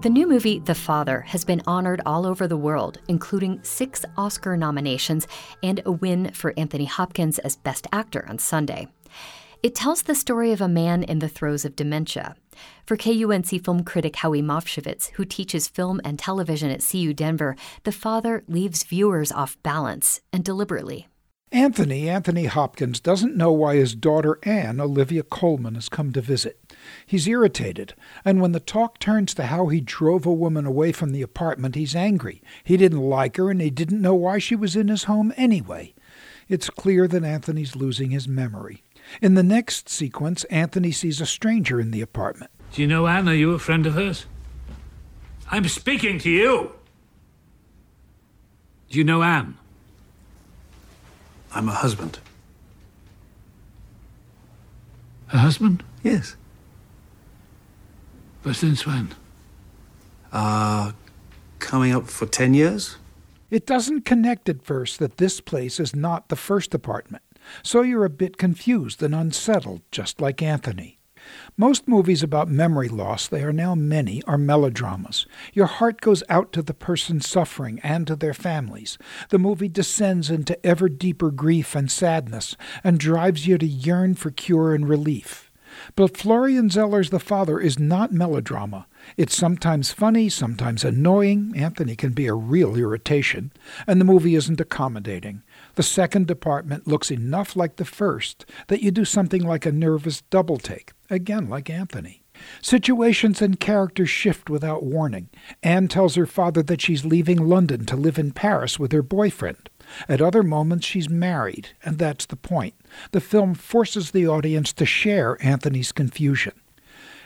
The 0.00 0.08
new 0.08 0.26
movie, 0.26 0.60
The 0.60 0.74
Father, 0.74 1.20
has 1.26 1.44
been 1.44 1.60
honored 1.66 2.00
all 2.06 2.24
over 2.24 2.48
the 2.48 2.56
world, 2.56 2.96
including 3.08 3.62
six 3.62 4.02
Oscar 4.16 4.56
nominations 4.56 5.28
and 5.62 5.82
a 5.84 5.92
win 5.92 6.30
for 6.32 6.54
Anthony 6.56 6.86
Hopkins 6.86 7.38
as 7.40 7.56
Best 7.56 7.86
Actor 7.92 8.24
on 8.26 8.38
Sunday. 8.38 8.88
It 9.62 9.74
tells 9.74 10.00
the 10.00 10.14
story 10.14 10.52
of 10.52 10.62
a 10.62 10.68
man 10.68 11.02
in 11.02 11.18
the 11.18 11.28
throes 11.28 11.66
of 11.66 11.76
dementia. 11.76 12.34
For 12.86 12.96
KUNC 12.96 13.62
film 13.62 13.84
critic 13.84 14.16
Howie 14.16 14.40
Movshovitz, 14.40 15.10
who 15.16 15.26
teaches 15.26 15.68
film 15.68 16.00
and 16.02 16.18
television 16.18 16.70
at 16.70 16.82
CU 16.90 17.12
Denver, 17.12 17.54
The 17.84 17.92
Father 17.92 18.42
leaves 18.48 18.84
viewers 18.84 19.30
off 19.30 19.62
balance 19.62 20.22
and 20.32 20.42
deliberately. 20.42 21.08
Anthony, 21.52 22.08
Anthony 22.08 22.46
Hopkins, 22.46 23.00
doesn't 23.00 23.36
know 23.36 23.52
why 23.52 23.74
his 23.74 23.94
daughter 23.94 24.38
Anne, 24.44 24.80
Olivia 24.80 25.24
Colman, 25.24 25.74
has 25.74 25.88
come 25.90 26.12
to 26.12 26.22
visit. 26.22 26.58
He's 27.06 27.26
irritated, 27.26 27.94
and 28.24 28.40
when 28.40 28.52
the 28.52 28.60
talk 28.60 28.98
turns 28.98 29.34
to 29.34 29.46
how 29.46 29.68
he 29.68 29.80
drove 29.80 30.26
a 30.26 30.32
woman 30.32 30.66
away 30.66 30.92
from 30.92 31.12
the 31.12 31.22
apartment, 31.22 31.74
he's 31.74 31.96
angry. 31.96 32.42
He 32.64 32.76
didn't 32.76 33.00
like 33.00 33.36
her, 33.36 33.50
and 33.50 33.60
he 33.60 33.70
didn't 33.70 34.02
know 34.02 34.14
why 34.14 34.38
she 34.38 34.56
was 34.56 34.76
in 34.76 34.88
his 34.88 35.04
home 35.04 35.32
anyway. 35.36 35.94
It's 36.48 36.70
clear 36.70 37.06
that 37.08 37.24
Anthony's 37.24 37.76
losing 37.76 38.10
his 38.10 38.26
memory. 38.26 38.82
In 39.20 39.34
the 39.34 39.42
next 39.42 39.88
sequence, 39.88 40.44
Anthony 40.44 40.92
sees 40.92 41.20
a 41.20 41.26
stranger 41.26 41.80
in 41.80 41.90
the 41.90 42.00
apartment. 42.00 42.50
Do 42.72 42.82
you 42.82 42.88
know 42.88 43.06
Anne? 43.06 43.28
Are 43.28 43.34
you 43.34 43.52
a 43.52 43.58
friend 43.58 43.86
of 43.86 43.94
hers? 43.94 44.26
I'm 45.50 45.66
speaking 45.68 46.18
to 46.20 46.30
you! 46.30 46.72
Do 48.90 48.98
you 48.98 49.04
know 49.04 49.22
Anne? 49.22 49.56
I'm 51.52 51.68
a 51.68 51.72
husband. 51.72 52.18
A 55.32 55.38
husband? 55.38 55.82
Yes. 56.02 56.36
But 58.42 58.56
since 58.56 58.86
when? 58.86 59.14
Uh, 60.32 60.92
coming 61.58 61.92
up 61.94 62.06
for 62.08 62.26
10 62.26 62.54
years? 62.54 62.96
It 63.50 63.66
doesn't 63.66 64.04
connect 64.04 64.48
at 64.48 64.62
first 64.62 64.98
that 65.00 65.16
this 65.16 65.40
place 65.40 65.80
is 65.80 65.94
not 65.94 66.28
the 66.28 66.36
first 66.36 66.72
apartment, 66.72 67.24
so 67.62 67.82
you're 67.82 68.04
a 68.04 68.10
bit 68.10 68.38
confused 68.38 69.02
and 69.02 69.14
unsettled, 69.14 69.82
just 69.90 70.20
like 70.20 70.40
Anthony. 70.40 71.00
Most 71.56 71.86
movies 71.86 72.22
about 72.22 72.48
memory 72.48 72.88
loss, 72.88 73.26
they 73.28 73.42
are 73.42 73.52
now 73.52 73.74
many, 73.74 74.22
are 74.24 74.38
melodramas. 74.38 75.26
Your 75.52 75.66
heart 75.66 76.00
goes 76.00 76.22
out 76.28 76.52
to 76.52 76.62
the 76.62 76.74
person 76.74 77.20
suffering 77.20 77.80
and 77.82 78.06
to 78.06 78.16
their 78.16 78.34
families. 78.34 78.96
The 79.28 79.38
movie 79.38 79.68
descends 79.68 80.30
into 80.30 80.64
ever 80.64 80.88
deeper 80.88 81.30
grief 81.30 81.74
and 81.74 81.90
sadness 81.90 82.56
and 82.82 82.98
drives 82.98 83.46
you 83.46 83.58
to 83.58 83.66
yearn 83.66 84.14
for 84.14 84.30
cure 84.30 84.74
and 84.74 84.88
relief. 84.88 85.49
But 85.96 86.16
Florian 86.16 86.70
Zeller's 86.70 87.10
The 87.10 87.18
Father 87.18 87.58
is 87.60 87.78
not 87.78 88.12
melodrama. 88.12 88.86
It's 89.16 89.36
sometimes 89.36 89.92
funny, 89.92 90.28
sometimes 90.28 90.84
annoying. 90.84 91.52
Anthony 91.56 91.96
can 91.96 92.12
be 92.12 92.26
a 92.26 92.34
real 92.34 92.76
irritation. 92.76 93.52
And 93.86 94.00
the 94.00 94.04
movie 94.04 94.34
isn't 94.34 94.60
accommodating. 94.60 95.42
The 95.74 95.82
second 95.82 96.26
department 96.26 96.86
looks 96.86 97.10
enough 97.10 97.56
like 97.56 97.76
the 97.76 97.84
first 97.84 98.44
that 98.68 98.82
you 98.82 98.90
do 98.90 99.04
something 99.04 99.42
like 99.42 99.66
a 99.66 99.72
nervous 99.72 100.22
double 100.22 100.58
take, 100.58 100.92
again 101.08 101.48
like 101.48 101.70
Anthony. 101.70 102.22
Situations 102.62 103.42
and 103.42 103.60
characters 103.60 104.08
shift 104.10 104.48
without 104.48 104.82
warning. 104.82 105.28
Anne 105.62 105.88
tells 105.88 106.14
her 106.14 106.26
father 106.26 106.62
that 106.62 106.80
she's 106.80 107.04
leaving 107.04 107.48
London 107.48 107.84
to 107.86 107.96
live 107.96 108.18
in 108.18 108.32
Paris 108.32 108.78
with 108.78 108.92
her 108.92 109.02
boyfriend. 109.02 109.68
At 110.08 110.20
other 110.20 110.42
moments, 110.42 110.86
she's 110.86 111.08
married, 111.08 111.70
and 111.84 111.98
that's 111.98 112.26
the 112.26 112.36
point. 112.36 112.74
The 113.12 113.20
film 113.20 113.54
forces 113.54 114.10
the 114.10 114.26
audience 114.26 114.72
to 114.74 114.86
share 114.86 115.36
Anthony's 115.40 115.92
confusion. 115.92 116.52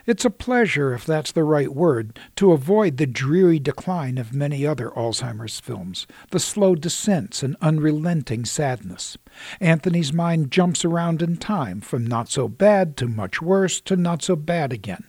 It's 0.06 0.26
a 0.26 0.30
pleasure, 0.30 0.92
if 0.92 1.06
that's 1.06 1.32
the 1.32 1.44
right 1.44 1.74
word, 1.74 2.18
to 2.36 2.52
avoid 2.52 2.98
the 2.98 3.06
dreary 3.06 3.58
decline 3.58 4.18
of 4.18 4.34
many 4.34 4.66
other 4.66 4.90
Alzheimer's 4.90 5.60
films, 5.60 6.06
the 6.30 6.38
slow 6.38 6.74
descents 6.74 7.42
and 7.42 7.56
unrelenting 7.62 8.44
sadness. 8.44 9.16
Anthony's 9.60 10.12
mind 10.12 10.50
jumps 10.50 10.84
around 10.84 11.22
in 11.22 11.38
time, 11.38 11.80
from 11.80 12.06
not 12.06 12.28
so 12.28 12.48
bad 12.48 12.98
to 12.98 13.08
much 13.08 13.40
worse 13.40 13.80
to 13.82 13.96
not 13.96 14.22
so 14.22 14.36
bad 14.36 14.74
again. 14.74 15.04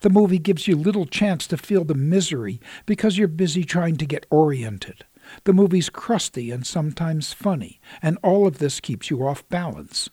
The 0.00 0.10
movie 0.10 0.40
gives 0.40 0.66
you 0.66 0.76
little 0.76 1.06
chance 1.06 1.46
to 1.46 1.56
feel 1.56 1.84
the 1.84 1.94
misery 1.94 2.60
because 2.84 3.16
you're 3.16 3.28
busy 3.28 3.62
trying 3.62 3.96
to 3.98 4.06
get 4.06 4.26
oriented. 4.28 5.04
The 5.44 5.52
movie's 5.52 5.90
crusty 5.90 6.50
and 6.50 6.66
sometimes 6.66 7.32
funny, 7.32 7.80
and 8.00 8.18
all 8.22 8.46
of 8.46 8.58
this 8.58 8.80
keeps 8.80 9.10
you 9.10 9.26
off 9.26 9.48
balance. 9.48 10.10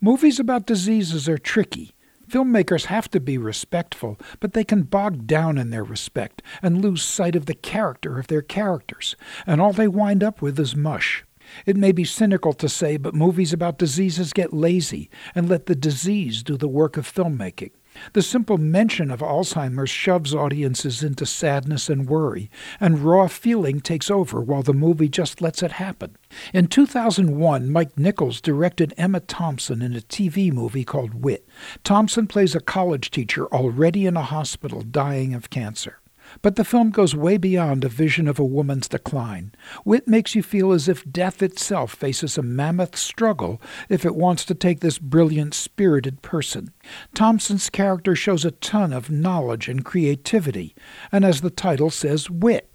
Movies 0.00 0.40
about 0.40 0.66
diseases 0.66 1.28
are 1.28 1.38
tricky 1.38 1.94
Filmmakers 2.32 2.86
have 2.86 3.10
to 3.10 3.20
be 3.20 3.36
respectful, 3.36 4.18
but 4.40 4.54
they 4.54 4.64
can 4.64 4.84
bog 4.84 5.26
down 5.26 5.58
in 5.58 5.68
their 5.68 5.84
respect 5.84 6.40
and 6.62 6.80
lose 6.80 7.02
sight 7.02 7.36
of 7.36 7.44
the 7.44 7.54
character 7.54 8.18
of 8.18 8.28
their 8.28 8.40
characters, 8.40 9.16
and 9.46 9.60
all 9.60 9.74
they 9.74 9.86
wind 9.86 10.24
up 10.24 10.40
with 10.40 10.58
is 10.58 10.74
mush. 10.74 11.24
It 11.66 11.76
may 11.76 11.92
be 11.92 12.04
cynical 12.04 12.54
to 12.54 12.70
say, 12.70 12.96
but 12.96 13.14
movies 13.14 13.52
about 13.52 13.76
diseases 13.76 14.32
get 14.32 14.54
lazy 14.54 15.10
and 15.34 15.46
let 15.46 15.66
the 15.66 15.74
disease 15.74 16.42
do 16.42 16.56
the 16.56 16.68
work 16.68 16.96
of 16.96 17.06
filmmaking. 17.12 17.72
The 18.12 18.22
simple 18.22 18.58
mention 18.58 19.10
of 19.10 19.20
Alzheimer's 19.20 19.90
shoves 19.90 20.34
audiences 20.34 21.02
into 21.02 21.26
sadness 21.26 21.88
and 21.88 22.08
worry, 22.08 22.50
and 22.80 22.98
raw 23.00 23.28
feeling 23.28 23.80
takes 23.80 24.10
over 24.10 24.40
while 24.40 24.62
the 24.62 24.72
movie 24.72 25.08
just 25.08 25.40
lets 25.40 25.62
it 25.62 25.72
happen. 25.72 26.16
In 26.52 26.66
2001, 26.66 27.70
Mike 27.70 27.98
Nichols 27.98 28.40
directed 28.40 28.94
Emma 28.96 29.20
Thompson 29.20 29.82
in 29.82 29.94
a 29.94 30.00
TV 30.00 30.52
movie 30.52 30.84
called 30.84 31.22
Wit. 31.22 31.48
Thompson 31.84 32.26
plays 32.26 32.54
a 32.54 32.60
college 32.60 33.10
teacher 33.10 33.46
already 33.46 34.06
in 34.06 34.16
a 34.16 34.22
hospital 34.22 34.82
dying 34.82 35.34
of 35.34 35.50
cancer. 35.50 36.01
But 36.40 36.56
the 36.56 36.64
film 36.64 36.90
goes 36.90 37.14
way 37.14 37.36
beyond 37.36 37.84
a 37.84 37.88
vision 37.88 38.26
of 38.26 38.38
a 38.38 38.44
woman's 38.44 38.88
decline. 38.88 39.52
Wit 39.84 40.08
makes 40.08 40.34
you 40.34 40.42
feel 40.42 40.72
as 40.72 40.88
if 40.88 41.10
death 41.10 41.42
itself 41.42 41.94
faces 41.94 42.38
a 42.38 42.42
mammoth 42.42 42.96
struggle 42.96 43.60
if 43.88 44.04
it 44.04 44.16
wants 44.16 44.44
to 44.46 44.54
take 44.54 44.80
this 44.80 44.98
brilliant, 44.98 45.54
spirited 45.54 46.22
person. 46.22 46.72
Thompson's 47.14 47.68
character 47.68 48.16
shows 48.16 48.44
a 48.44 48.50
ton 48.52 48.92
of 48.92 49.10
knowledge 49.10 49.68
and 49.68 49.84
creativity, 49.84 50.74
and 51.10 51.24
as 51.24 51.40
the 51.40 51.50
title 51.50 51.90
says, 51.90 52.30
wit. 52.30 52.68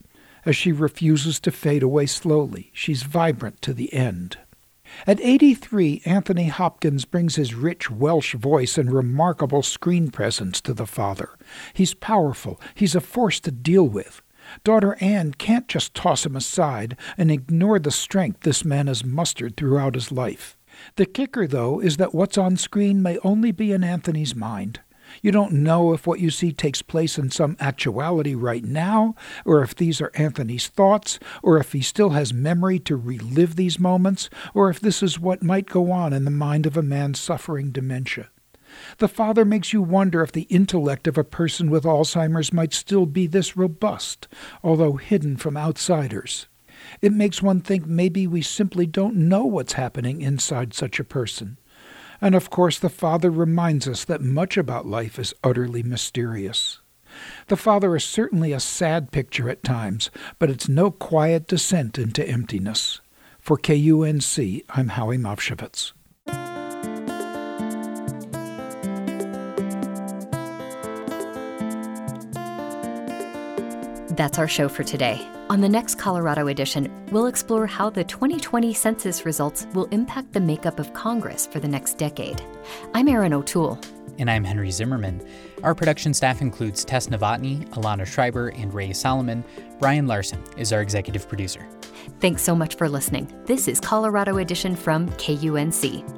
As 0.45 0.55
she 0.55 0.71
refuses 0.71 1.39
to 1.41 1.51
fade 1.51 1.83
away 1.83 2.05
slowly, 2.05 2.71
she's 2.73 3.03
vibrant 3.03 3.61
to 3.63 3.73
the 3.73 3.91
end. 3.93 4.37
At 5.05 5.19
83, 5.21 6.01
Anthony 6.05 6.47
Hopkins 6.47 7.05
brings 7.05 7.35
his 7.35 7.53
rich 7.53 7.89
Welsh 7.89 8.35
voice 8.35 8.77
and 8.77 8.91
remarkable 8.91 9.63
screen 9.63 10.11
presence 10.11 10.61
to 10.61 10.73
the 10.73 10.85
father. 10.85 11.29
He's 11.73 11.93
powerful, 11.93 12.59
he's 12.75 12.95
a 12.95 13.01
force 13.01 13.39
to 13.41 13.51
deal 13.51 13.87
with. 13.87 14.21
Daughter 14.63 14.97
Anne 15.01 15.33
can't 15.33 15.67
just 15.67 15.93
toss 15.93 16.25
him 16.25 16.35
aside 16.35 16.95
and 17.17 17.29
ignore 17.29 17.79
the 17.79 17.91
strength 17.91 18.41
this 18.41 18.63
man 18.63 18.87
has 18.87 19.03
mustered 19.03 19.57
throughout 19.57 19.95
his 19.95 20.11
life. 20.11 20.57
The 20.95 21.05
kicker, 21.05 21.47
though, 21.47 21.79
is 21.79 21.97
that 21.97 22.13
what's 22.13 22.37
on 22.37 22.55
screen 22.55 23.01
may 23.01 23.17
only 23.19 23.51
be 23.51 23.71
in 23.71 23.83
Anthony's 23.83 24.35
mind. 24.35 24.81
You 25.21 25.31
don't 25.31 25.53
know 25.53 25.93
if 25.93 26.05
what 26.05 26.19
you 26.19 26.29
see 26.29 26.51
takes 26.51 26.81
place 26.81 27.17
in 27.17 27.31
some 27.31 27.57
actuality 27.59 28.35
right 28.35 28.63
now, 28.63 29.15
or 29.45 29.61
if 29.63 29.75
these 29.75 30.01
are 30.01 30.11
Anthony's 30.13 30.67
thoughts, 30.67 31.19
or 31.41 31.57
if 31.57 31.73
he 31.73 31.81
still 31.81 32.11
has 32.11 32.33
memory 32.33 32.79
to 32.79 32.95
relive 32.95 33.55
these 33.55 33.79
moments, 33.79 34.29
or 34.53 34.69
if 34.69 34.79
this 34.79 35.01
is 35.01 35.19
what 35.19 35.43
might 35.43 35.67
go 35.67 35.91
on 35.91 36.13
in 36.13 36.25
the 36.25 36.31
mind 36.31 36.65
of 36.65 36.77
a 36.77 36.81
man 36.81 37.13
suffering 37.13 37.71
dementia. 37.71 38.29
The 38.99 39.07
Father 39.07 39.45
makes 39.45 39.73
you 39.73 39.81
wonder 39.81 40.21
if 40.21 40.31
the 40.31 40.43
intellect 40.43 41.07
of 41.07 41.17
a 41.17 41.23
person 41.23 41.69
with 41.69 41.83
Alzheimer's 41.83 42.53
might 42.53 42.73
still 42.73 43.05
be 43.05 43.25
this 43.25 43.57
robust, 43.57 44.27
although 44.63 44.93
hidden 44.93 45.37
from 45.37 45.57
outsiders. 45.57 46.47
It 47.01 47.13
makes 47.13 47.41
one 47.41 47.61
think 47.61 47.85
maybe 47.85 48.27
we 48.27 48.41
simply 48.41 48.85
don't 48.85 49.15
know 49.15 49.45
what's 49.45 49.73
happening 49.73 50.21
inside 50.21 50.73
such 50.73 50.99
a 50.99 51.03
person. 51.03 51.57
And 52.21 52.35
of 52.35 52.49
course, 52.49 52.79
the 52.79 52.89
Father 52.89 53.29
reminds 53.29 53.87
us 53.87 54.03
that 54.05 54.21
much 54.21 54.57
about 54.57 54.85
life 54.85 55.19
is 55.19 55.35
utterly 55.43 55.83
mysterious. 55.83 56.79
The 57.47 57.57
Father 57.57 57.95
is 57.95 58.03
certainly 58.03 58.51
a 58.51 58.59
sad 58.59 59.11
picture 59.11 59.49
at 59.49 59.63
times, 59.63 60.09
but 60.39 60.49
it's 60.49 60.67
no 60.69 60.91
quiet 60.91 61.47
descent 61.47 61.97
into 61.97 62.27
emptiness. 62.27 63.01
For 63.39 63.57
KUNC, 63.57 64.63
I'm 64.69 64.89
Howie 64.89 65.17
Movshovitz. 65.17 65.93
That's 74.17 74.39
our 74.39 74.47
show 74.47 74.67
for 74.67 74.83
today. 74.83 75.25
On 75.51 75.61
the 75.61 75.69
next 75.69 75.99
Colorado 75.99 76.47
edition, 76.47 76.91
we'll 77.11 77.27
explore 77.27 77.67
how 77.67 77.91
the 77.91 78.03
2020 78.03 78.73
census 78.73 79.27
results 79.27 79.67
will 79.75 79.85
impact 79.85 80.33
the 80.33 80.39
makeup 80.39 80.79
of 80.79 80.91
Congress 80.95 81.45
for 81.45 81.59
the 81.59 81.67
next 81.67 81.99
decade. 81.99 82.41
I'm 82.95 83.07
Erin 83.07 83.31
O'Toole. 83.31 83.79
And 84.17 84.31
I'm 84.31 84.43
Henry 84.43 84.71
Zimmerman. 84.71 85.23
Our 85.61 85.75
production 85.75 86.15
staff 86.15 86.41
includes 86.41 86.83
Tess 86.83 87.07
Novotny, 87.07 87.69
Alana 87.75 88.07
Schreiber, 88.07 88.47
and 88.49 88.73
Ray 88.73 88.91
Solomon. 88.91 89.43
Brian 89.79 90.07
Larson 90.07 90.43
is 90.57 90.73
our 90.73 90.81
executive 90.81 91.29
producer. 91.29 91.67
Thanks 92.19 92.41
so 92.41 92.55
much 92.55 92.73
for 92.73 92.89
listening. 92.89 93.31
This 93.45 93.67
is 93.67 93.79
Colorado 93.79 94.37
Edition 94.37 94.75
from 94.75 95.09
KUNC. 95.11 96.16